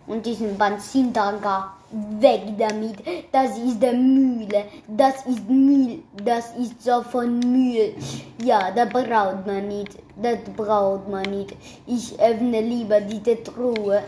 Und 0.07 0.27
diesen 0.27 0.59
Benzintanker. 0.59 1.72
Weg 2.18 2.59
damit. 2.59 2.96
Das 3.31 3.57
ist 3.59 3.81
der 3.81 3.92
Mühle. 3.92 4.64
Das 4.88 5.25
ist 5.25 5.49
Müll. 5.49 6.03
Das 6.25 6.55
ist 6.57 6.83
so 6.83 7.01
von 7.03 7.38
Müll. 7.38 7.94
Ja, 8.42 8.72
da 8.72 8.85
braucht 8.87 9.46
man 9.46 9.68
nicht. 9.68 9.96
Das 10.20 10.38
braucht 10.57 11.09
man 11.09 11.22
nicht. 11.31 11.55
Ich 11.87 12.18
öffne 12.18 12.61
lieber 12.61 13.01
diese 13.01 13.42
Truhe. 13.42 14.03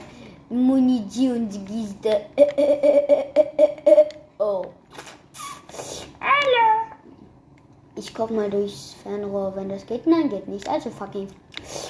Munitionskiste. 0.50 2.22
Oh. 4.40 4.66
Hallo. 6.20 6.94
Ich 7.96 8.14
guck 8.14 8.30
mal 8.30 8.48
durchs 8.48 8.94
Fernrohr, 9.02 9.52
wenn 9.56 9.68
das 9.68 9.84
geht. 9.84 10.06
Nein, 10.06 10.28
geht 10.28 10.46
nicht. 10.46 10.68
Also 10.68 10.90
fucking. 10.90 11.26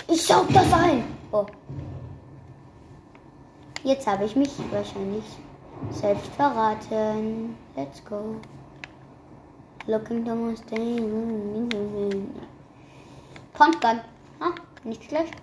Ich 0.08 0.26
saug 0.26 0.48
das 0.52 0.72
ein. 0.72 1.04
Oh. 1.32 1.46
Jetzt 3.84 4.06
habe 4.06 4.24
ich 4.24 4.34
mich 4.34 4.50
wahrscheinlich 4.70 5.24
selbst 5.90 6.32
verraten. 6.32 7.56
Let's 7.76 8.04
go. 8.04 8.36
Looking 9.86 10.24
to 10.24 10.34
my 10.34 10.54
Pumpgun. 13.54 14.00
Ah, 14.40 14.54
nicht 14.84 15.04
schlecht. 15.04 15.34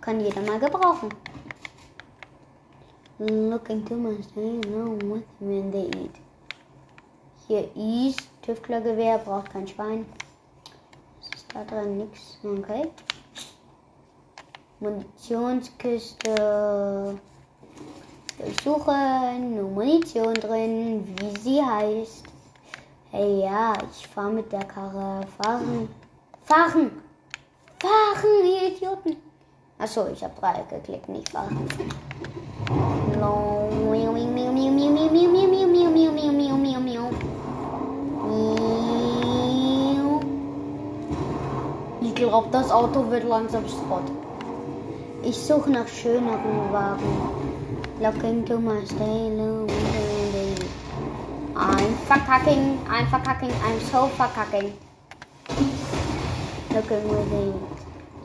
Kann 0.00 0.20
jeder 0.20 0.40
mal 0.42 0.58
gebrauchen. 0.58 1.08
Looking 3.18 3.84
to 3.86 3.94
my 3.94 4.18
along 4.36 4.98
with 5.10 5.24
when 5.40 5.72
they 5.72 5.86
eat. 5.86 6.14
Hier 7.48 7.68
ist 7.74 8.28
Tüftlergewehr, 8.42 9.18
braucht 9.18 9.50
kein 9.50 9.66
Schwein. 9.66 10.06
Da 11.56 11.64
drin? 11.64 11.96
Nix. 11.96 12.36
Okay. 12.44 12.90
Munitionskiste. 14.80 17.18
Durchsuchen. 18.38 19.56
Nur 19.56 19.70
Munition 19.70 20.34
drin, 20.34 21.16
wie 21.16 21.40
sie 21.40 21.62
heißt. 21.62 22.24
Hey 23.10 23.40
ja, 23.40 23.72
ich 23.90 24.06
fahre 24.06 24.32
mit 24.32 24.52
der 24.52 24.64
Karre. 24.64 25.26
Fahren. 25.40 25.88
Fahren! 26.44 26.90
Fahren, 27.80 28.44
ihr 28.44 28.72
Idioten! 28.72 29.16
Achso, 29.78 30.08
ich 30.08 30.22
habe 30.22 30.34
drei 30.38 30.62
geklickt, 30.68 31.08
nicht 31.08 31.30
fahren. 31.30 31.66
Das 42.52 42.70
Auto 42.70 43.10
wird 43.10 43.24
langsam 43.24 43.64
Schrott. 43.68 44.04
Ich 45.22 45.36
suche 45.36 45.70
nach 45.70 45.88
schöneren 45.88 46.72
Wagen. 46.72 47.02
Looking 48.00 48.44
to 48.44 48.58
my 48.58 48.84
stay 48.84 49.30
I'm 51.56 51.94
verkacking, 52.06 52.78
I'm 52.88 53.06
verkacking, 53.06 53.50
I'm 53.64 53.80
so 53.90 54.08
verkacking. 54.16 54.72
Looking 56.74 57.08
within, 57.08 57.54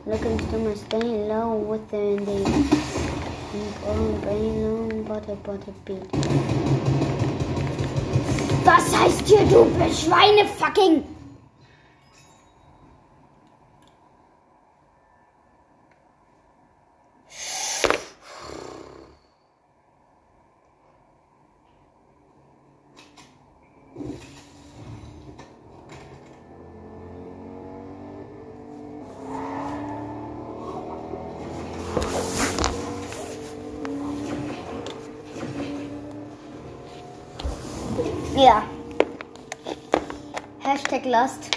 looking 0.06 0.38
to 0.38 0.58
my 0.58 0.74
stay 0.74 1.28
low 1.28 1.56
within 1.56 2.24
the 2.26 2.82
was 8.64 8.96
heißt 8.96 9.26
hier, 9.26 9.44
du 9.44 9.66
Schweine-fucking? 9.92 11.04
Ja. 38.42 38.64
Hashtag 40.60 41.01
Last. 41.12 41.50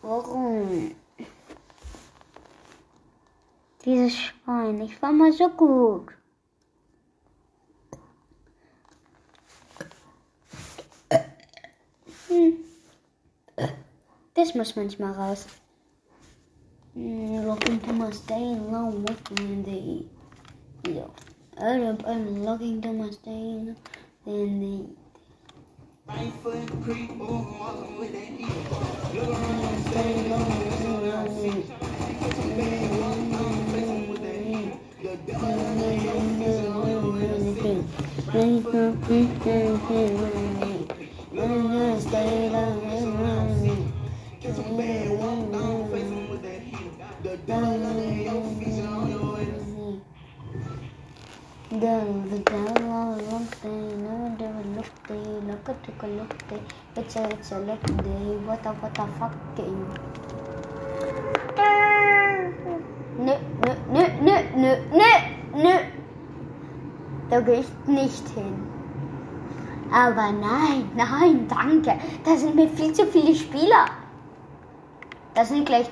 Warum? 0.00 0.94
Dieses 3.84 4.16
Schwein, 4.16 4.80
ich 4.82 5.02
war 5.02 5.10
mal 5.10 5.32
so 5.32 5.48
gut. 5.48 6.19
Das 14.40 14.54
muss 14.54 14.74
manchmal 14.74 15.12
raus. 15.12 15.44
Mm, 16.94 17.44
Looking 17.44 17.78
to 17.82 17.92
my 17.92 18.10
stay 18.10 18.56
low, 18.72 18.88
walking 19.06 19.38
in 19.38 19.62
the 19.64 20.90
yeah. 20.90 21.04
I'm 21.58 21.98
I'm 22.06 22.42
looking 22.42 22.80
to 22.80 22.90
my 22.90 23.10
stay 23.10 23.76
in 24.24 24.60
the 24.60 24.86
It's 56.96 57.16
a, 57.16 57.28
it's 57.30 57.50
a 57.52 57.58
look 57.58 57.82
day. 57.82 58.36
What 58.46 58.66
a, 58.66 58.72
what 58.72 58.98
a 58.98 59.06
fucking. 59.18 59.98
Nö, 63.18 63.34
nö, 63.92 64.04
nö, 64.22 64.38
nö, 64.56 64.76
nö, 64.92 65.10
nö. 65.54 65.76
Da 67.30 67.40
gehe 67.40 67.60
ich 67.60 67.70
nicht 67.86 68.28
hin. 68.28 68.54
Aber 69.92 70.32
nein, 70.32 70.90
nein, 70.94 71.48
danke. 71.48 71.98
Da 72.24 72.36
sind 72.36 72.54
mir 72.54 72.68
viel 72.68 72.92
zu 72.92 73.06
viele 73.06 73.34
Spieler. 73.34 73.86
Da 75.34 75.44
sind 75.44 75.66
gleich 75.66 75.90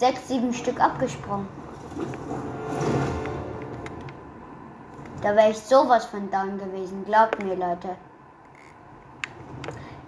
sechs, 0.00 0.28
sieben 0.28 0.54
Stück 0.54 0.80
abgesprungen. 0.80 1.46
Da 5.20 5.36
wäre 5.36 5.50
ich 5.50 5.58
sowas 5.58 6.06
von 6.06 6.30
down 6.30 6.58
gewesen. 6.58 7.04
Glaubt 7.04 7.42
mir, 7.44 7.54
Leute. 7.54 7.96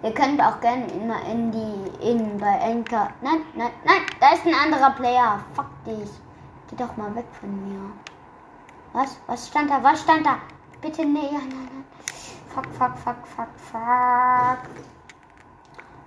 Ihr 0.01 0.11
könnt 0.13 0.41
auch 0.41 0.59
gerne 0.61 0.87
immer 0.87 1.23
in 1.31 1.51
die, 1.51 2.09
in 2.09 2.39
bei 2.39 2.57
Enker. 2.57 3.09
Nein, 3.21 3.41
nein, 3.53 3.69
nein, 3.85 4.01
da 4.19 4.33
ist 4.33 4.45
ein 4.47 4.55
anderer 4.55 4.89
Player. 4.95 5.39
Fuck 5.53 5.67
dich. 5.85 6.09
Geh 6.69 6.75
doch 6.75 6.97
mal 6.97 7.15
weg 7.15 7.27
von 7.39 7.51
mir. 7.69 7.79
Was? 8.93 9.15
Was 9.27 9.47
stand 9.47 9.69
da? 9.69 9.83
Was 9.83 10.01
stand 10.01 10.25
da? 10.25 10.39
Bitte 10.81 11.05
näher. 11.05 11.33
Nein, 11.33 11.69
nein. 11.71 11.85
Fuck, 12.47 12.65
fuck, 12.73 12.97
fuck, 12.97 13.27
fuck, 13.27 13.47
fuck. 13.71 14.57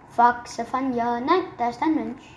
Fuck, 0.09 0.49
Stefania. 0.49 1.21
Nein, 1.21 1.45
da 1.57 1.69
ist 1.69 1.81
ein 1.81 1.95
Mensch. 1.95 2.36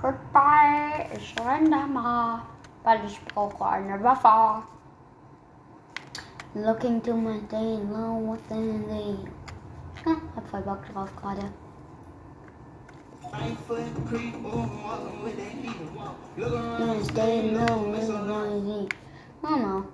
Goodbye. 0.00 1.08
Ich 1.16 1.34
renn 1.40 1.70
da 1.70 1.86
mal, 1.86 2.42
weil 2.84 3.04
ich 3.04 3.20
brauche 3.24 3.66
eine 3.66 4.02
Waffe. 4.02 4.62
Looking 6.54 7.02
to 7.02 7.14
my 7.14 7.40
day 7.50 7.78
low 7.90 8.32
within 8.32 8.84
the. 8.88 9.18
Ah, 10.06 10.16
hab 10.36 10.48
voll 10.48 10.62
Bock 10.62 10.86
drauf 10.92 11.10
gerade. 11.16 11.50
Stay 17.02 17.50
low 17.50 17.92
within 17.92 18.26
the. 18.28 18.88
Mama. 19.42 19.84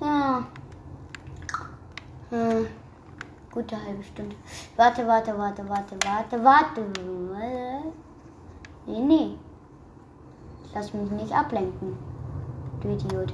Ja. 0.00 0.44
Hm. 2.30 2.66
Gute 3.58 3.74
halbe 3.74 4.04
Stunde. 4.04 4.36
Warte, 4.76 5.04
warte, 5.04 5.36
warte, 5.36 5.68
warte, 5.68 5.96
warte, 6.04 6.44
warte. 6.44 6.82
Nee, 8.86 9.00
nee. 9.00 9.36
Lass 10.72 10.94
mich 10.94 11.10
nicht 11.10 11.32
ablenken. 11.32 11.96
Du 12.80 12.88
Idiot. 12.88 13.32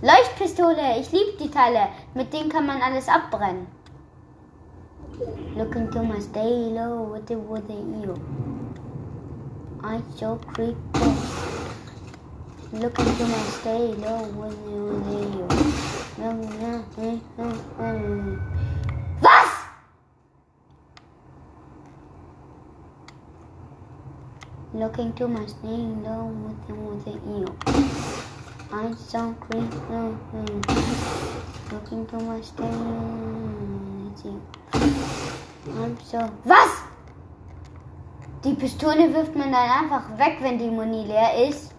Leuchtpistole. 0.00 0.98
Ich 0.98 1.12
liebe 1.12 1.36
die 1.38 1.50
Teile. 1.50 1.88
Mit 2.14 2.32
denen 2.32 2.48
kann 2.48 2.64
man 2.66 2.80
alles 2.80 3.06
abbrennen. 3.06 3.66
Looking 5.54 5.90
to 5.90 6.02
my 6.02 6.18
stay 6.22 6.70
low 6.72 7.12
with 7.12 7.26
the 7.26 7.36
the 7.66 7.74
eel. 8.00 8.14
I 9.82 10.00
so 10.16 10.38
creepy. 10.54 10.74
Looking 12.72 13.16
to 13.18 13.26
my 13.26 13.44
stay 13.60 13.94
low 14.04 14.24
with 14.40 14.56
the 14.64 14.78
the 15.04 15.20
eel. 17.12 18.64
Was? 19.24 19.50
Looking 24.74 25.12
to 25.12 25.28
my 25.28 25.46
stay 25.46 25.68
low 26.02 26.34
with 26.42 26.66
the 26.66 26.74
with 26.74 27.06
eel. 27.06 27.54
I 28.72 28.92
so 28.98 29.32
creepy. 29.38 29.78
Looking 31.70 32.04
to 32.06 32.18
my 32.18 32.40
stay 32.40 32.64
low. 32.64 33.84
I'm 35.80 35.96
so. 36.02 36.28
Was? 36.44 36.82
Die 38.42 38.54
Pistole 38.54 39.14
wirft 39.14 39.36
man 39.36 39.52
dann 39.52 39.70
einfach 39.70 40.18
weg, 40.18 40.38
wenn 40.40 40.58
die 40.58 40.70
Muni 40.70 41.04
leer 41.04 41.48
ist. 41.48 41.72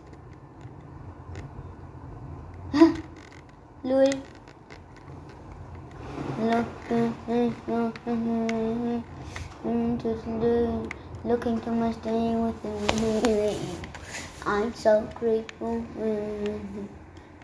Lul. 3.84 4.10
Looking 6.40 7.14
to 11.26 11.72
my 11.72 11.92
stay 11.92 12.36
with 12.36 12.62
the 12.62 13.58
I'm 14.46 14.72
so 14.76 15.10
grateful. 15.16 15.84
Mm-hmm. 15.98 16.86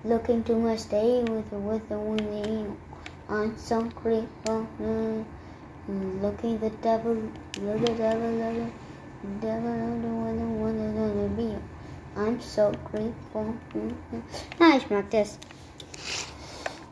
Looking 0.04 0.44
to 0.44 0.56
my 0.56 0.76
stay 0.76 1.24
with 1.24 1.52
with 1.52 1.90
the 1.90 1.98
winning. 1.98 2.78
I'm 3.28 3.58
so 3.58 3.82
grateful. 3.82 4.68
Mm-hmm. 4.80 6.22
Looking 6.22 6.60
the 6.60 6.70
devil, 6.70 7.16
the 7.54 7.60
devil, 7.60 8.38
the 8.38 8.70
devil, 9.42 9.74
the 10.02 10.12
one, 10.14 10.62
one, 10.62 10.78
the 10.78 11.02
one, 11.02 11.36
be. 11.36 11.58
I'm 12.16 12.40
so 12.40 12.72
grateful. 12.92 13.56
Na, 14.60 14.76
ich 14.78 14.88
mag 14.92 15.10
das. 15.10 15.40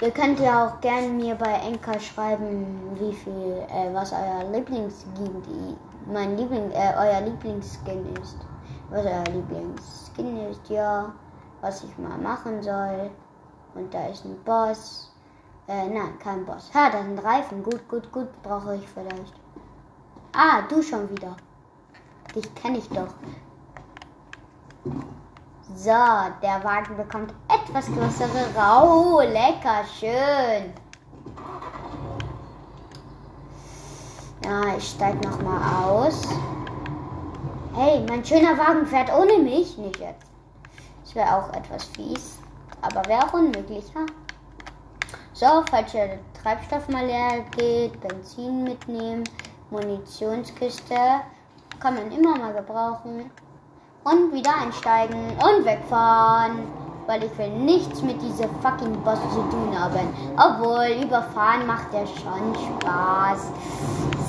Ihr 0.01 0.11
könnt 0.11 0.39
ja 0.39 0.65
auch 0.65 0.81
gerne 0.81 1.09
mir 1.09 1.35
bei 1.35 1.53
Enka 1.53 1.99
schreiben, 1.99 2.65
wie 2.99 3.13
viel, 3.13 3.63
äh, 3.69 3.93
was 3.93 4.11
euer 4.11 4.49
Lieblingsskin, 4.49 5.43
mein 6.11 6.37
Liebling, 6.37 6.71
äh, 6.71 6.93
euer 6.97 7.21
Lieblingsskin 7.21 8.15
ist. 8.15 8.37
Was 8.89 9.05
euer 9.05 9.23
Lieblingsskin 9.25 10.49
ist, 10.49 10.69
ja. 10.69 11.13
Was 11.61 11.83
ich 11.83 11.97
mal 11.97 12.17
machen 12.17 12.61
soll. 12.63 13.11
Und 13.75 13.93
da 13.93 14.07
ist 14.07 14.25
ein 14.25 14.41
Boss. 14.43 15.13
Äh, 15.67 15.87
nein, 15.87 16.17
kein 16.19 16.45
Boss. 16.45 16.71
Ha, 16.73 16.89
da 16.89 17.03
sind 17.03 17.23
Reifen. 17.23 17.63
Gut, 17.63 17.87
gut, 17.87 18.11
gut, 18.11 18.27
brauche 18.41 18.75
ich 18.75 18.87
vielleicht. 18.87 19.33
Ah, 20.35 20.61
du 20.67 20.81
schon 20.81 21.09
wieder. 21.09 21.35
Dich 22.33 22.53
kenne 22.55 22.77
ich 22.77 22.89
doch. 22.89 23.13
So, 25.75 25.91
der 26.41 26.63
Wagen 26.63 26.97
bekommt 26.97 27.33
etwas 27.47 27.85
größere 27.87 28.55
Rau. 28.55 29.21
lecker, 29.21 29.83
schön. 29.99 30.73
Ja, 34.45 34.75
ich 34.77 34.89
steig 34.89 35.23
noch 35.23 35.41
mal 35.41 35.83
aus. 35.83 36.27
Hey, 37.75 38.03
mein 38.07 38.23
schöner 38.23 38.57
Wagen 38.57 38.85
fährt 38.85 39.11
ohne 39.13 39.37
mich. 39.37 39.77
Nicht 39.77 39.99
jetzt. 39.99 40.27
Das 41.03 41.15
wäre 41.15 41.35
auch 41.35 41.53
etwas 41.53 41.85
fies. 41.85 42.39
Aber 42.81 43.05
wäre 43.07 43.23
auch 43.23 43.33
unmöglich, 43.33 43.85
ha? 43.95 44.05
So, 45.33 45.63
falls 45.69 45.91
der 45.91 46.19
Treibstoff 46.41 46.87
mal 46.89 47.05
leer 47.05 47.45
geht, 47.57 47.99
Benzin 48.01 48.63
mitnehmen, 48.63 49.23
Munitionskiste. 49.69 50.95
Kann 51.79 51.95
man 51.95 52.11
immer 52.11 52.37
mal 52.37 52.53
gebrauchen 52.53 53.31
und 54.03 54.33
wieder 54.33 54.55
einsteigen 54.61 55.31
und 55.31 55.65
wegfahren. 55.65 56.67
Weil 57.07 57.23
ich 57.23 57.37
will 57.37 57.49
nichts 57.49 58.01
mit 58.01 58.21
dieser 58.21 58.47
fucking 58.61 59.01
Boss 59.03 59.19
zu 59.33 59.41
tun 59.49 59.77
haben. 59.77 60.07
Obwohl, 60.37 61.03
überfahren 61.03 61.65
macht 61.65 61.93
ja 61.93 62.05
schon 62.05 62.55
Spaß. 62.55 63.51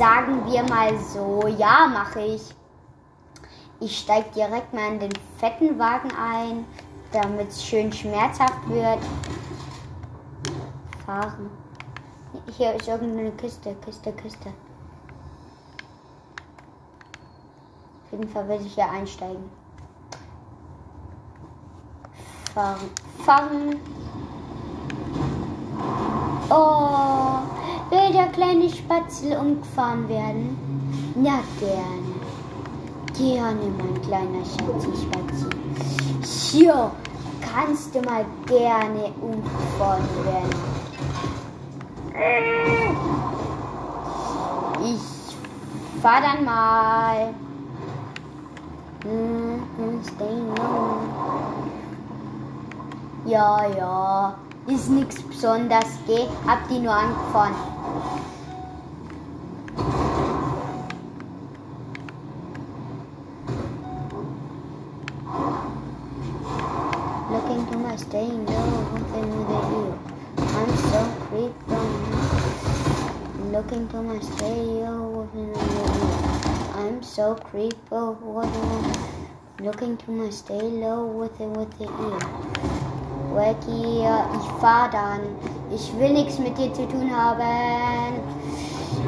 Sagen 0.01 0.47
wir 0.47 0.63
mal 0.63 0.99
so. 0.99 1.47
Ja, 1.59 1.87
mache 1.87 2.23
ich. 2.23 2.55
Ich 3.81 3.99
steige 3.99 4.31
direkt 4.35 4.73
mal 4.73 4.95
in 4.95 5.01
den 5.01 5.13
fetten 5.37 5.79
Wagen 5.79 6.11
ein, 6.17 6.65
damit 7.13 7.49
es 7.49 7.63
schön 7.63 7.93
schmerzhaft 7.93 8.67
wird. 8.71 9.01
Fahren. 11.05 11.51
Hier 12.57 12.73
ist 12.77 12.89
irgendeine 12.89 13.33
Kiste, 13.33 13.75
Kiste, 13.85 14.13
Kiste. 14.13 14.49
Auf 18.07 18.13
jeden 18.13 18.29
Fall 18.29 18.49
will 18.49 18.65
ich 18.65 18.75
hier 18.75 18.89
einsteigen 18.89 19.51
fahren. 22.55 22.91
Fahren. 23.25 23.81
Oh, 26.51 27.60
Will 27.91 28.13
der 28.13 28.29
kleine 28.29 28.71
Spatzel 28.71 29.37
umgefahren 29.37 30.09
werden? 30.09 30.57
Ja, 31.17 31.41
gerne. 31.59 32.11
Gerne, 33.19 33.61
mein 33.79 34.01
kleiner 34.03 34.45
Schatzi 34.45 34.91
Spatzi. 34.97 36.65
Jo, 36.65 36.93
kannst 37.41 37.93
du 37.93 38.01
mal 38.03 38.25
gerne 38.47 39.13
umgefahren 39.21 40.09
werden. 40.25 40.55
Ich 44.85 46.01
fahr 46.01 46.21
dann 46.21 46.45
mal. 46.45 47.35
Mhm, 49.05 50.01
stay 50.05 50.39
low. 50.57 51.01
Ja, 53.25 53.67
ja. 53.77 54.35
Ist 54.71 54.89
nichts 54.89 55.21
Besonderes, 55.21 55.99
geh. 56.07 56.29
Hab 56.47 56.69
die 56.69 56.79
nur 56.79 56.93
angefahren. 56.93 57.57
Looking 67.33 67.67
to 67.67 67.79
my 67.79 67.97
staying 67.97 68.47
low, 68.47 68.69
looking 68.95 69.29
with 69.39 69.51
ear. 69.51 69.99
I'm 70.39 70.71
so 70.77 71.01
creepy. 71.27 71.81
Looking 73.51 73.89
to 73.89 74.03
my 74.03 74.21
stay 74.21 74.63
low, 74.85 75.27
looking 75.35 75.51
with 75.51 75.63
ear. 75.75 75.99
I'm 76.79 77.03
so 77.03 77.35
creepy. 77.35 77.77
Looking 79.59 79.97
to 79.97 80.11
my 80.13 80.31
stay 80.31 80.63
low 80.63 81.07
with 81.07 81.41
it 81.41 81.49
with 81.49 81.77
the 81.77 81.87
ear. 81.87 82.60
Hier, 83.67 84.25
ich 84.35 84.61
fahr 84.61 84.89
dann. 84.91 85.21
Ich 85.73 85.97
will 85.99 86.13
nichts 86.13 86.39
mit 86.39 86.59
dir 86.59 86.73
zu 86.73 86.87
tun 86.89 87.11
haben. 87.15 88.19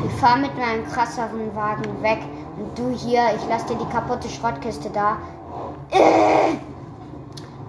Ich 0.06 0.12
fahr 0.20 0.37
mit 0.37 0.56
meinem 0.56 0.87
krasseren 0.87 1.54
Wagen 1.56 2.02
weg. 2.02 2.20
Und 2.56 2.78
du 2.78 2.90
hier, 2.90 3.22
ich 3.35 3.42
lass 3.48 3.66
dir 3.66 3.76
die 3.76 3.87
kaputte 3.87 4.28
Schrottkiste 4.28 4.90
da. 4.90 5.16
Äh, 5.90 6.56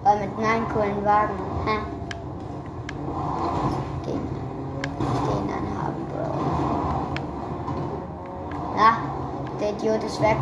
weil 0.04 0.20
mit 0.20 0.38
meinem 0.38 0.68
coolen 0.68 1.04
Wagen. 1.04 1.34
Hä? 1.66 1.78
Den, 4.06 4.20
den 5.26 5.50
anhaben, 5.50 6.06
Bro. 6.12 6.24
Na, 8.76 8.98
der 9.60 9.70
Idiot 9.70 10.04
ist 10.04 10.20
weg. 10.20 10.36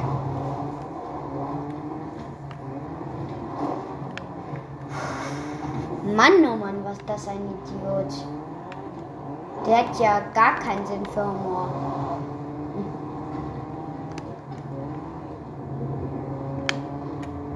Mann, 6.15 6.45
oh 6.45 6.57
Mann, 6.57 6.85
was 6.85 6.99
das 7.07 7.29
ein 7.29 7.41
Idiot. 7.41 8.27
Der 9.67 9.79
hat 9.79 9.99
ja 9.99 10.21
gar 10.35 10.57
keinen 10.57 10.85
Sinn 10.87 11.07
für 11.07 11.25
Humor. 11.25 11.69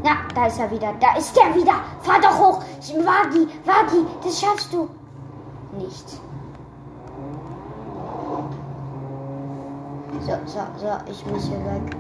Ja, 0.04 0.18
da 0.34 0.46
ist 0.46 0.58
er 0.60 0.70
wieder. 0.70 0.94
Da 1.00 1.16
ist 1.16 1.36
er 1.36 1.54
wieder. 1.54 1.74
Fahr 2.00 2.20
doch 2.20 2.38
hoch. 2.38 2.58
Wagi, 2.60 3.48
Wagi, 3.64 4.06
das 4.22 4.40
schaffst 4.40 4.72
du. 4.72 4.88
Nicht. 5.72 6.20
So, 10.20 10.32
so, 10.46 10.60
so, 10.76 11.10
ich 11.10 11.26
muss 11.26 11.46
hier 11.46 11.58
weg. 11.58 11.96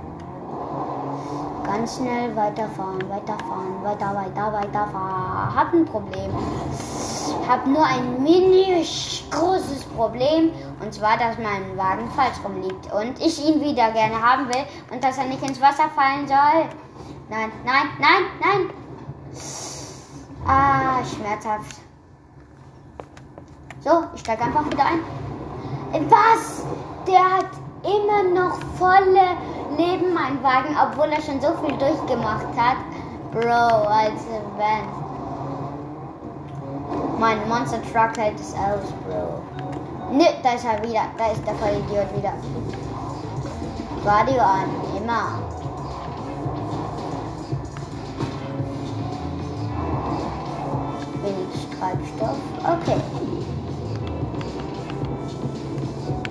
Ganz 1.66 1.96
schnell 1.96 2.34
weiterfahren, 2.36 3.02
weiterfahren, 3.10 3.82
weiter, 3.82 4.14
weiter, 4.14 4.52
weiterfahren. 4.52 5.56
Hab 5.56 5.72
ein 5.72 5.84
Problem. 5.84 6.30
Hab 7.48 7.66
nur 7.66 7.84
ein 7.84 8.22
mini 8.22 8.86
großes 9.30 9.84
Problem. 9.96 10.52
Und 10.80 10.94
zwar, 10.94 11.16
dass 11.18 11.36
mein 11.38 11.76
Wagen 11.76 12.08
falsch 12.12 12.36
rumliegt. 12.44 12.92
Und 12.92 13.18
ich 13.18 13.44
ihn 13.44 13.60
wieder 13.60 13.90
gerne 13.90 14.22
haben 14.22 14.46
will. 14.48 14.64
Und 14.92 15.02
dass 15.02 15.18
er 15.18 15.24
nicht 15.24 15.42
ins 15.42 15.60
Wasser 15.60 15.88
fallen 15.94 16.28
soll. 16.28 16.68
Nein, 17.28 17.50
nein, 17.64 17.88
nein, 17.98 18.22
nein. 18.40 18.70
Ah, 20.46 21.04
schmerzhaft. 21.04 21.80
So, 23.80 24.04
ich 24.14 24.20
steige 24.20 24.44
einfach 24.44 24.64
wieder 24.66 24.86
ein. 24.86 26.10
Was? 26.10 26.64
Der 27.06 27.24
hat 27.24 27.46
immer 27.86 28.22
noch 28.34 28.58
volle 28.78 29.36
Leben, 29.76 30.12
mein 30.14 30.42
Wagen, 30.42 30.76
obwohl 30.82 31.06
er 31.06 31.22
schon 31.22 31.40
so 31.40 31.48
viel 31.64 31.76
durchgemacht 31.76 32.46
hat. 32.56 32.76
Bro, 33.32 33.88
als 33.88 34.24
wenn. 34.56 35.06
Mein 37.18 37.48
Monster 37.48 37.80
Truck 37.82 38.16
hält 38.16 38.38
es 38.40 38.54
aus, 38.54 38.92
Bro. 39.06 39.42
Ne, 40.12 40.26
da 40.42 40.52
ist 40.52 40.64
er 40.64 40.82
wieder. 40.82 41.02
Da 41.18 41.26
ist 41.28 41.46
der 41.46 41.54
Vollidiot 41.54 42.16
wieder. 42.16 42.32
Radio 44.04 44.40
an, 44.40 44.70
immer. 44.96 45.40
Wenig 51.22 51.66
Treibstoff. 51.78 52.38
Okay. 52.62 53.00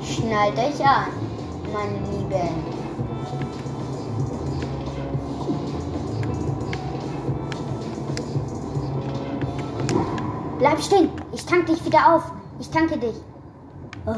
Schnallt 0.01 0.57
euch 0.57 0.87
an, 0.87 1.24
meine 1.75 1.99
Lieben. 2.09 2.85
Bleib 10.57 10.81
stehen. 10.81 11.09
Ich 11.33 11.45
tank 11.45 11.65
dich 11.65 11.83
wieder 11.85 12.15
auf. 12.15 12.31
Ich 12.59 12.69
tanke 12.69 12.97
dich. 12.97 13.15
Oh. 14.05 14.15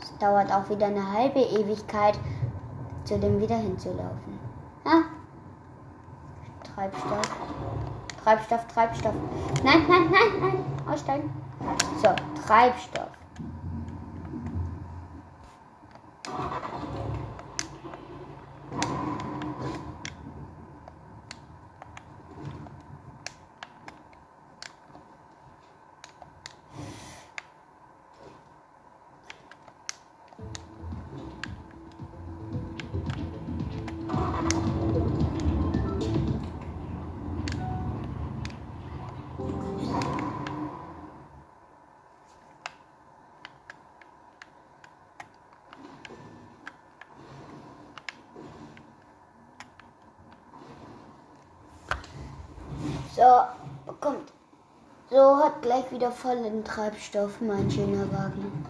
Es 0.00 0.16
dauert 0.18 0.52
auch 0.52 0.70
wieder 0.70 0.86
eine 0.86 1.12
halbe 1.12 1.40
Ewigkeit, 1.40 2.18
zu 3.04 3.18
dem 3.18 3.40
wieder 3.40 3.56
hinzulaufen. 3.56 4.38
Ha? 4.84 5.02
Treibstoff. 6.74 7.36
Treibstoff, 8.22 8.66
Treibstoff. 8.68 9.14
Nein, 9.64 9.84
nein, 9.88 10.10
nein, 10.10 10.40
nein. 10.40 10.64
Aussteigen. 10.92 11.30
So, 12.02 12.08
Treibstoff. 12.46 13.08
Gleich 55.68 55.92
wieder 55.92 56.10
vollen 56.10 56.64
Treibstoff, 56.64 57.42
mein 57.42 57.70
schöner 57.70 58.10
Wagen. 58.10 58.64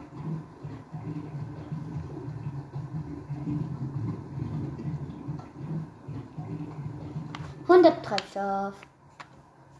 Hundert 7.69 8.05
Treibstoff. 8.05 8.75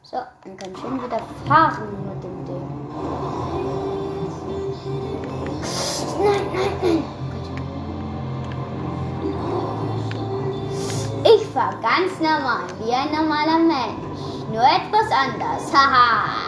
So, 0.03 0.19
dann 0.45 0.57
kann 0.57 0.71
ich 0.73 0.79
schon 0.79 1.03
wieder 1.03 1.19
fahren 1.49 1.89
mit 2.09 2.23
dem 2.23 2.45
Ding. 2.45 2.69
Nein, 6.23 6.47
nein, 6.55 6.73
nein. 6.83 7.05
Ich 11.25 11.47
fahr 11.49 11.75
ganz 11.83 12.21
normal, 12.21 12.69
wie 12.79 12.93
ein 12.93 13.11
normaler 13.11 13.59
Mensch 13.59 14.09
nur 14.53 14.63
etwas 14.63 15.11
anders. 15.11 15.73
Haha. 15.73 16.48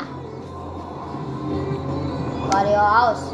Radio 2.52 2.78
aus. 2.78 3.32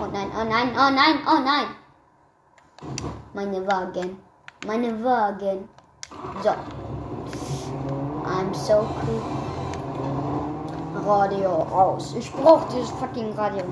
Oh 0.00 0.06
nein, 0.12 0.30
oh 0.38 0.44
nein, 0.44 0.70
oh 0.76 0.90
nein, 0.90 1.18
oh 1.26 1.40
nein. 1.40 1.66
Meine 3.34 3.66
Wagen. 3.66 4.18
Meine 4.66 5.04
Wagen. 5.04 5.68
So. 6.42 6.54
I'm 8.24 8.54
so 8.54 8.86
cool. 9.02 9.22
Radio 11.04 11.50
aus. 11.50 12.14
Ich 12.14 12.32
brauche 12.32 12.66
dieses 12.72 12.90
fucking 12.90 13.32
Radio. 13.34 13.64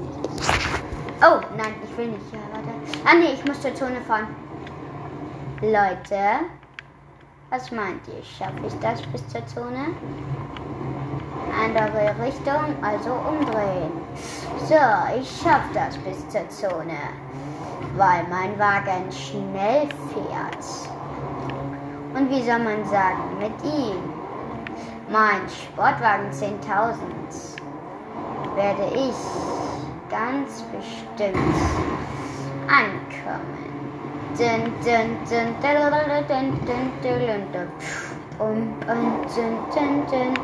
Oh, 1.23 1.41
nein, 1.57 1.75
ich 1.85 1.97
will 1.97 2.09
nicht. 2.09 2.33
Ja, 2.33 2.41
warte. 2.53 2.69
Ah, 3.05 3.15
nee, 3.15 3.35
ich 3.35 3.45
muss 3.45 3.61
zur 3.61 3.75
Zone 3.75 4.01
fahren. 4.01 4.29
Leute. 5.61 6.47
Was 7.51 7.71
meint 7.71 8.07
ihr? 8.09 8.23
Schaffe 8.25 8.67
ich 8.67 8.79
das 8.81 9.01
bis 9.03 9.27
zur 9.29 9.47
Zone? 9.47 9.95
Andere 11.63 12.15
Richtung, 12.25 12.75
also 12.83 13.13
umdrehen. 13.13 13.93
So, 14.67 14.75
ich 15.19 15.41
schaffe 15.43 15.73
das 15.75 15.97
bis 15.99 16.29
zur 16.29 16.49
Zone, 16.49 16.99
weil 17.97 18.25
mein 18.31 18.59
Wagen 18.59 19.11
schnell 19.11 19.89
fährt. 20.13 20.65
Und 22.15 22.31
wie 22.31 22.43
soll 22.43 22.61
man 22.61 22.85
sagen, 22.87 23.39
mit 23.39 23.53
ihm, 23.65 23.99
mein 25.11 25.49
Sportwagen 25.49 26.31
10.000, 26.31 26.95
werde 28.57 28.85
ich 28.95 29.15
ganz 30.11 30.63
bestimmt 30.73 31.37
ankommen. 32.69 33.65
Dun, 34.37 34.73
dun, 34.85 35.17
dun, 35.29 35.55
um 38.39 38.75
anzünden. 38.87 40.35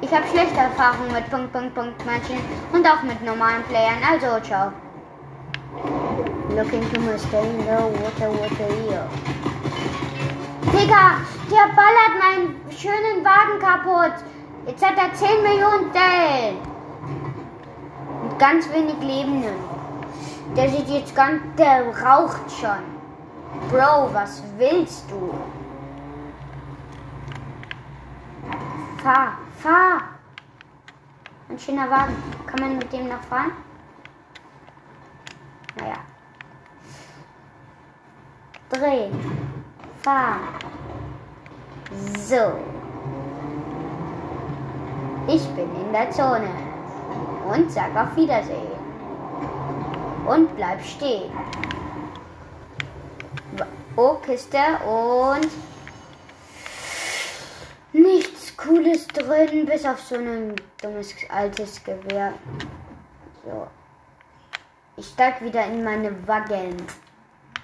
Ich 0.00 0.12
habe 0.12 0.26
schlechte 0.28 0.58
Erfahrungen 0.58 1.12
mit 1.12 1.30
Punkt, 1.30 1.52
Punkt, 1.52 1.74
Punkt 1.74 2.06
Matchen 2.06 2.38
und 2.72 2.86
auch 2.86 3.02
mit 3.02 3.22
normalen 3.22 3.62
Playern, 3.64 3.98
also 4.10 4.40
ciao. 4.40 4.72
Looking 6.50 6.82
to 6.92 7.00
my 7.00 7.18
staying 7.18 7.66
low, 7.66 7.90
water, 8.02 8.30
water 8.30 8.68
here. 8.86 9.08
Digga, 10.72 11.18
der 11.50 11.66
ballert 11.74 12.14
meinen 12.20 12.56
schönen 12.70 13.24
Wagen 13.24 13.58
kaputt. 13.60 14.24
Jetzt 14.66 14.84
hat 14.84 14.96
er 14.96 15.12
10 15.14 15.42
Millionen 15.42 15.92
Dellen. 15.92 16.58
Und 18.22 18.38
ganz 18.38 18.68
wenig 18.72 18.98
Leben. 19.00 19.44
Der 20.56 20.68
sieht 20.68 20.88
jetzt 20.88 21.14
ganz, 21.14 21.42
der 21.58 21.86
raucht 22.04 22.50
schon. 22.50 22.93
Bro, 23.70 24.12
was 24.12 24.42
willst 24.58 25.10
du? 25.10 25.34
Fahr, 29.02 29.38
fahr. 29.58 30.02
Ein 31.48 31.58
schöner 31.58 31.90
Wagen. 31.90 32.14
Kann 32.46 32.60
man 32.60 32.78
mit 32.78 32.92
dem 32.92 33.08
noch 33.08 33.20
fahren? 33.22 33.52
Naja. 35.78 35.96
Drehen. 38.70 39.12
Fahren. 40.02 40.40
So. 42.18 42.58
Ich 45.26 45.46
bin 45.50 45.68
in 45.76 45.92
der 45.92 46.10
Zone. 46.10 46.48
Und 47.52 47.70
sag 47.70 47.94
auf 47.94 48.16
Wiedersehen. 48.16 48.72
Und 50.26 50.56
bleib 50.56 50.82
stehen. 50.82 51.30
Oh, 53.96 54.14
Kiste 54.26 54.58
und 54.84 55.48
nichts 57.92 58.56
Cooles 58.56 59.06
drin, 59.06 59.66
bis 59.66 59.84
auf 59.84 60.00
so 60.00 60.16
ein 60.16 60.56
dummes 60.82 61.14
altes 61.28 61.82
Gewehr. 61.84 62.32
So. 63.44 63.68
Ich 64.96 65.06
steig 65.06 65.40
wieder 65.42 65.64
in 65.66 65.84
meine 65.84 66.10
Wagen. 66.26 66.76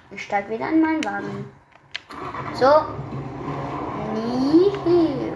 Ich 0.09 0.23
steig 0.23 0.49
wieder 0.49 0.69
in 0.69 0.81
meinen 0.81 1.03
Wagen. 1.03 1.51
So. 2.53 2.85
Nihiu. 4.13 5.33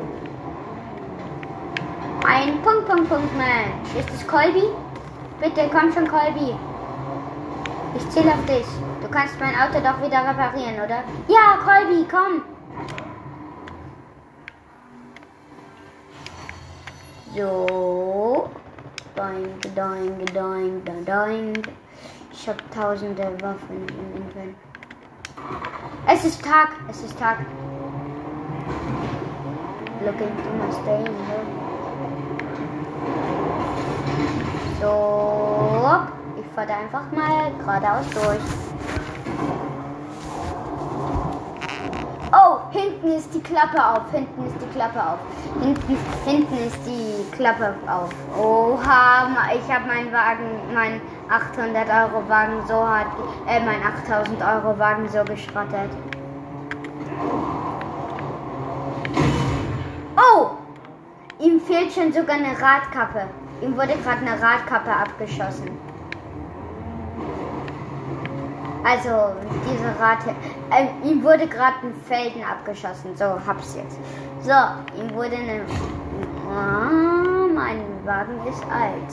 Ein 2.26 2.62
Punkt, 2.62 2.88
Punkt, 2.88 3.10
Punkt, 3.10 3.38
Mensch. 3.38 3.96
Ist 4.00 4.10
es 4.16 4.26
Colby? 4.26 4.64
Bitte, 5.42 5.70
komm 5.74 5.92
schon, 5.92 6.08
Colby. 6.08 6.56
Ich 7.98 8.10
zähle 8.12 8.32
auf 8.32 8.46
dich. 8.46 8.85
Du 9.06 9.12
kannst 9.12 9.40
mein 9.40 9.54
Auto 9.54 9.80
doch 9.82 10.02
wieder 10.04 10.28
reparieren, 10.28 10.84
oder? 10.84 11.04
Ja, 11.28 11.60
Colby, 11.64 12.08
komm. 12.10 12.42
So. 17.36 18.50
Doing, 19.16 19.60
doing, 19.76 20.26
doing, 20.34 21.06
doing. 21.06 21.54
Ich 22.32 22.50
habe 22.50 22.58
tausende 22.74 23.32
Waffen 23.42 23.86
im 23.88 24.24
Inventar. 24.24 24.60
Es 26.08 26.26
ist 26.26 26.44
Tag, 26.44 26.70
es 26.90 27.04
ist 27.04 27.20
Tag. 27.20 27.38
Looking 30.04 30.36
to 30.36 30.50
my 30.58 30.72
stay 30.82 31.06
So, 34.82 35.92
ich 36.38 36.46
fahre 36.56 36.74
einfach 36.74 37.12
mal 37.12 37.52
geradeaus 37.60 38.10
durch. 38.10 38.66
Oh, 42.38 42.60
hinten 43.06 43.18
ist 43.20 43.34
die 43.34 43.42
Klappe 43.42 43.84
auf, 43.84 44.12
hinten 44.12 44.46
ist 44.48 44.56
die 44.60 44.74
Klappe 44.74 45.00
auf. 45.00 45.20
Hinten, 45.62 45.98
hinten 46.26 46.58
ist 46.58 46.80
die 46.86 47.36
Klappe 47.36 47.76
auf. 47.88 48.10
Oha, 48.38 49.28
ich 49.54 49.74
habe 49.74 49.88
meinen 49.88 50.12
Wagen, 50.12 50.74
meinen 50.74 51.02
800 51.30 51.88
Euro 51.88 52.28
Wagen 52.28 52.62
so 52.68 52.76
hart, 52.76 53.08
äh, 53.48 53.60
mein 53.64 53.82
8000 53.84 54.42
Euro 54.42 54.78
Wagen 54.80 55.08
so 55.10 55.24
geschrottet. 55.24 55.92
Oh! 60.18 60.52
Ihm 61.40 61.60
fehlt 61.62 61.92
schon 61.92 62.12
sogar 62.12 62.36
eine 62.36 62.60
Radkappe. 62.60 63.28
Ihm 63.62 63.76
wurde 63.76 63.94
gerade 64.04 64.26
eine 64.26 64.42
Radkappe 64.42 64.92
abgeschossen. 64.92 65.85
Also 68.86 69.34
diese 69.68 70.00
Rate. 70.00 70.36
Äh, 70.70 71.10
ihm 71.10 71.24
wurde 71.24 71.48
gerade 71.48 71.78
ein 71.82 71.94
Felden 72.08 72.44
abgeschossen. 72.44 73.16
So, 73.16 73.26
hab's 73.26 73.76
jetzt. 73.76 73.98
So, 74.42 74.52
ihm 75.02 75.14
wurde 75.16 75.38
eine. 75.38 75.62
Oh, 76.48 77.52
mein 77.52 77.82
Wagen 78.06 78.40
ist 78.48 78.64
alt. 78.66 79.12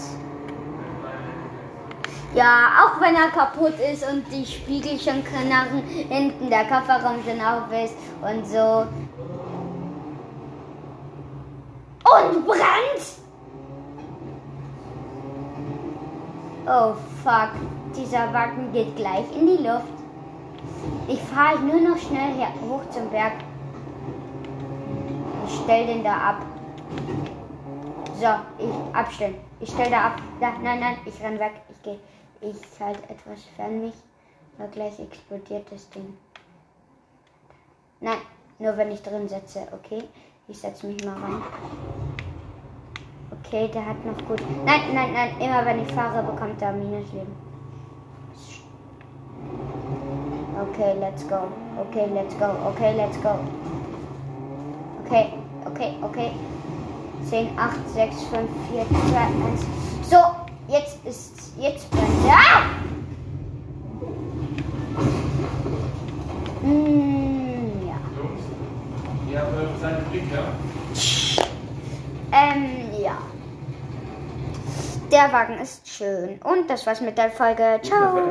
Ja, 2.35 2.85
auch 2.85 3.01
wenn 3.01 3.15
er 3.15 3.29
kaputt 3.31 3.75
ist 3.93 4.07
und 4.11 4.25
die 4.31 4.45
Spiegel 4.45 4.99
schon 4.99 5.23
knarren, 5.25 5.83
hinten 5.87 6.49
der 6.49 6.65
Kofferraum 6.65 7.17
schon 7.27 7.41
auf 7.41 7.71
ist 7.73 7.95
und 8.23 8.47
so. 8.47 8.87
Und 12.05 12.47
brennt! 12.47 13.23
Oh 16.67 16.95
fuck, 17.23 17.51
dieser 17.97 18.33
Wagen 18.33 18.73
geht 18.73 18.97
gleich 18.97 19.25
in 19.35 19.47
die 19.47 19.63
Luft. 19.63 19.93
Ich 21.09 21.21
fahre 21.21 21.61
nur 21.61 21.81
noch 21.81 21.99
schnell 21.99 22.35
her, 22.35 22.49
hoch 22.69 22.83
zum 22.91 23.09
Berg. 23.11 23.35
Ich 25.47 25.61
stell 25.63 25.87
den 25.87 26.05
da 26.05 26.15
ab. 26.15 26.47
So, 28.19 28.29
ich 28.59 28.95
abstellen. 28.95 29.37
Ich 29.61 29.71
stell 29.71 29.91
da 29.91 30.07
ab. 30.07 30.23
Da, 30.41 30.53
nein, 30.63 30.81
nein, 30.81 30.97
ich 31.05 31.21
renn 31.23 31.39
weg. 31.39 31.53
Ich 31.71 31.83
gehe. 31.83 31.99
Ich 32.41 32.81
halte 32.81 33.03
etwas 33.09 33.45
fern 33.57 33.81
mich, 33.81 33.95
weil 34.59 34.69
gleich 34.69 34.99
explodiert 34.99 35.71
das 35.71 35.89
Ding. 35.91 36.17
Nein, 38.01 38.19
nur 38.59 38.77
wenn 38.77 38.91
ich 38.91 39.03
drin 39.03 39.29
setze, 39.29 39.69
okay? 39.73 40.03
Ich 40.49 40.59
setze 40.59 40.89
mich 40.89 41.05
mal 41.05 41.15
rein. 41.15 41.43
Okay, 43.31 43.69
der 43.69 43.87
hat 43.87 44.05
noch 44.05 44.19
gut. 44.27 44.43
Nein, 44.65 44.81
nein, 44.93 45.13
nein, 45.13 45.41
immer 45.41 45.65
wenn 45.65 45.83
ich 45.83 45.93
fahre, 45.93 46.23
bekommt 46.25 46.61
er 46.61 46.73
Minusleben. 46.73 47.52
Okay, 50.63 50.95
let's 51.01 51.25
go. 51.25 51.53
Okay, 51.77 52.07
let's 52.15 52.35
go. 52.35 52.47
Okay, 52.71 52.95
let's 52.95 53.17
go. 53.19 53.35
Okay, 55.05 55.35
okay, 55.67 55.99
okay. 56.05 56.37
10, 57.29 57.59
8, 57.59 57.89
6, 57.89 58.23
5, 58.31 58.49
4, 58.71 58.87
2, 58.87 59.19
1. 59.19 59.67
So, 60.09 60.19
jetzt 60.69 61.05
ist. 61.05 61.53
Jetzt 61.59 61.91
brennt. 61.91 62.09
Ah! 62.29 62.63
Mm, 66.63 67.89
ja. 67.89 67.99
Ja, 69.33 69.41
äh, 69.41 69.81
seinen 69.81 70.05
Blick, 70.11 70.25
ja? 70.33 70.45
Ähm, 72.33 73.03
ja. 73.03 73.19
Der 75.11 75.33
Wagen 75.33 75.59
ist 75.59 75.89
schön. 75.89 76.41
Und 76.45 76.71
das 76.71 76.87
war's 76.87 77.01
mit 77.01 77.19
der 77.19 77.31
Folge. 77.31 77.81
Ciao. 77.83 78.15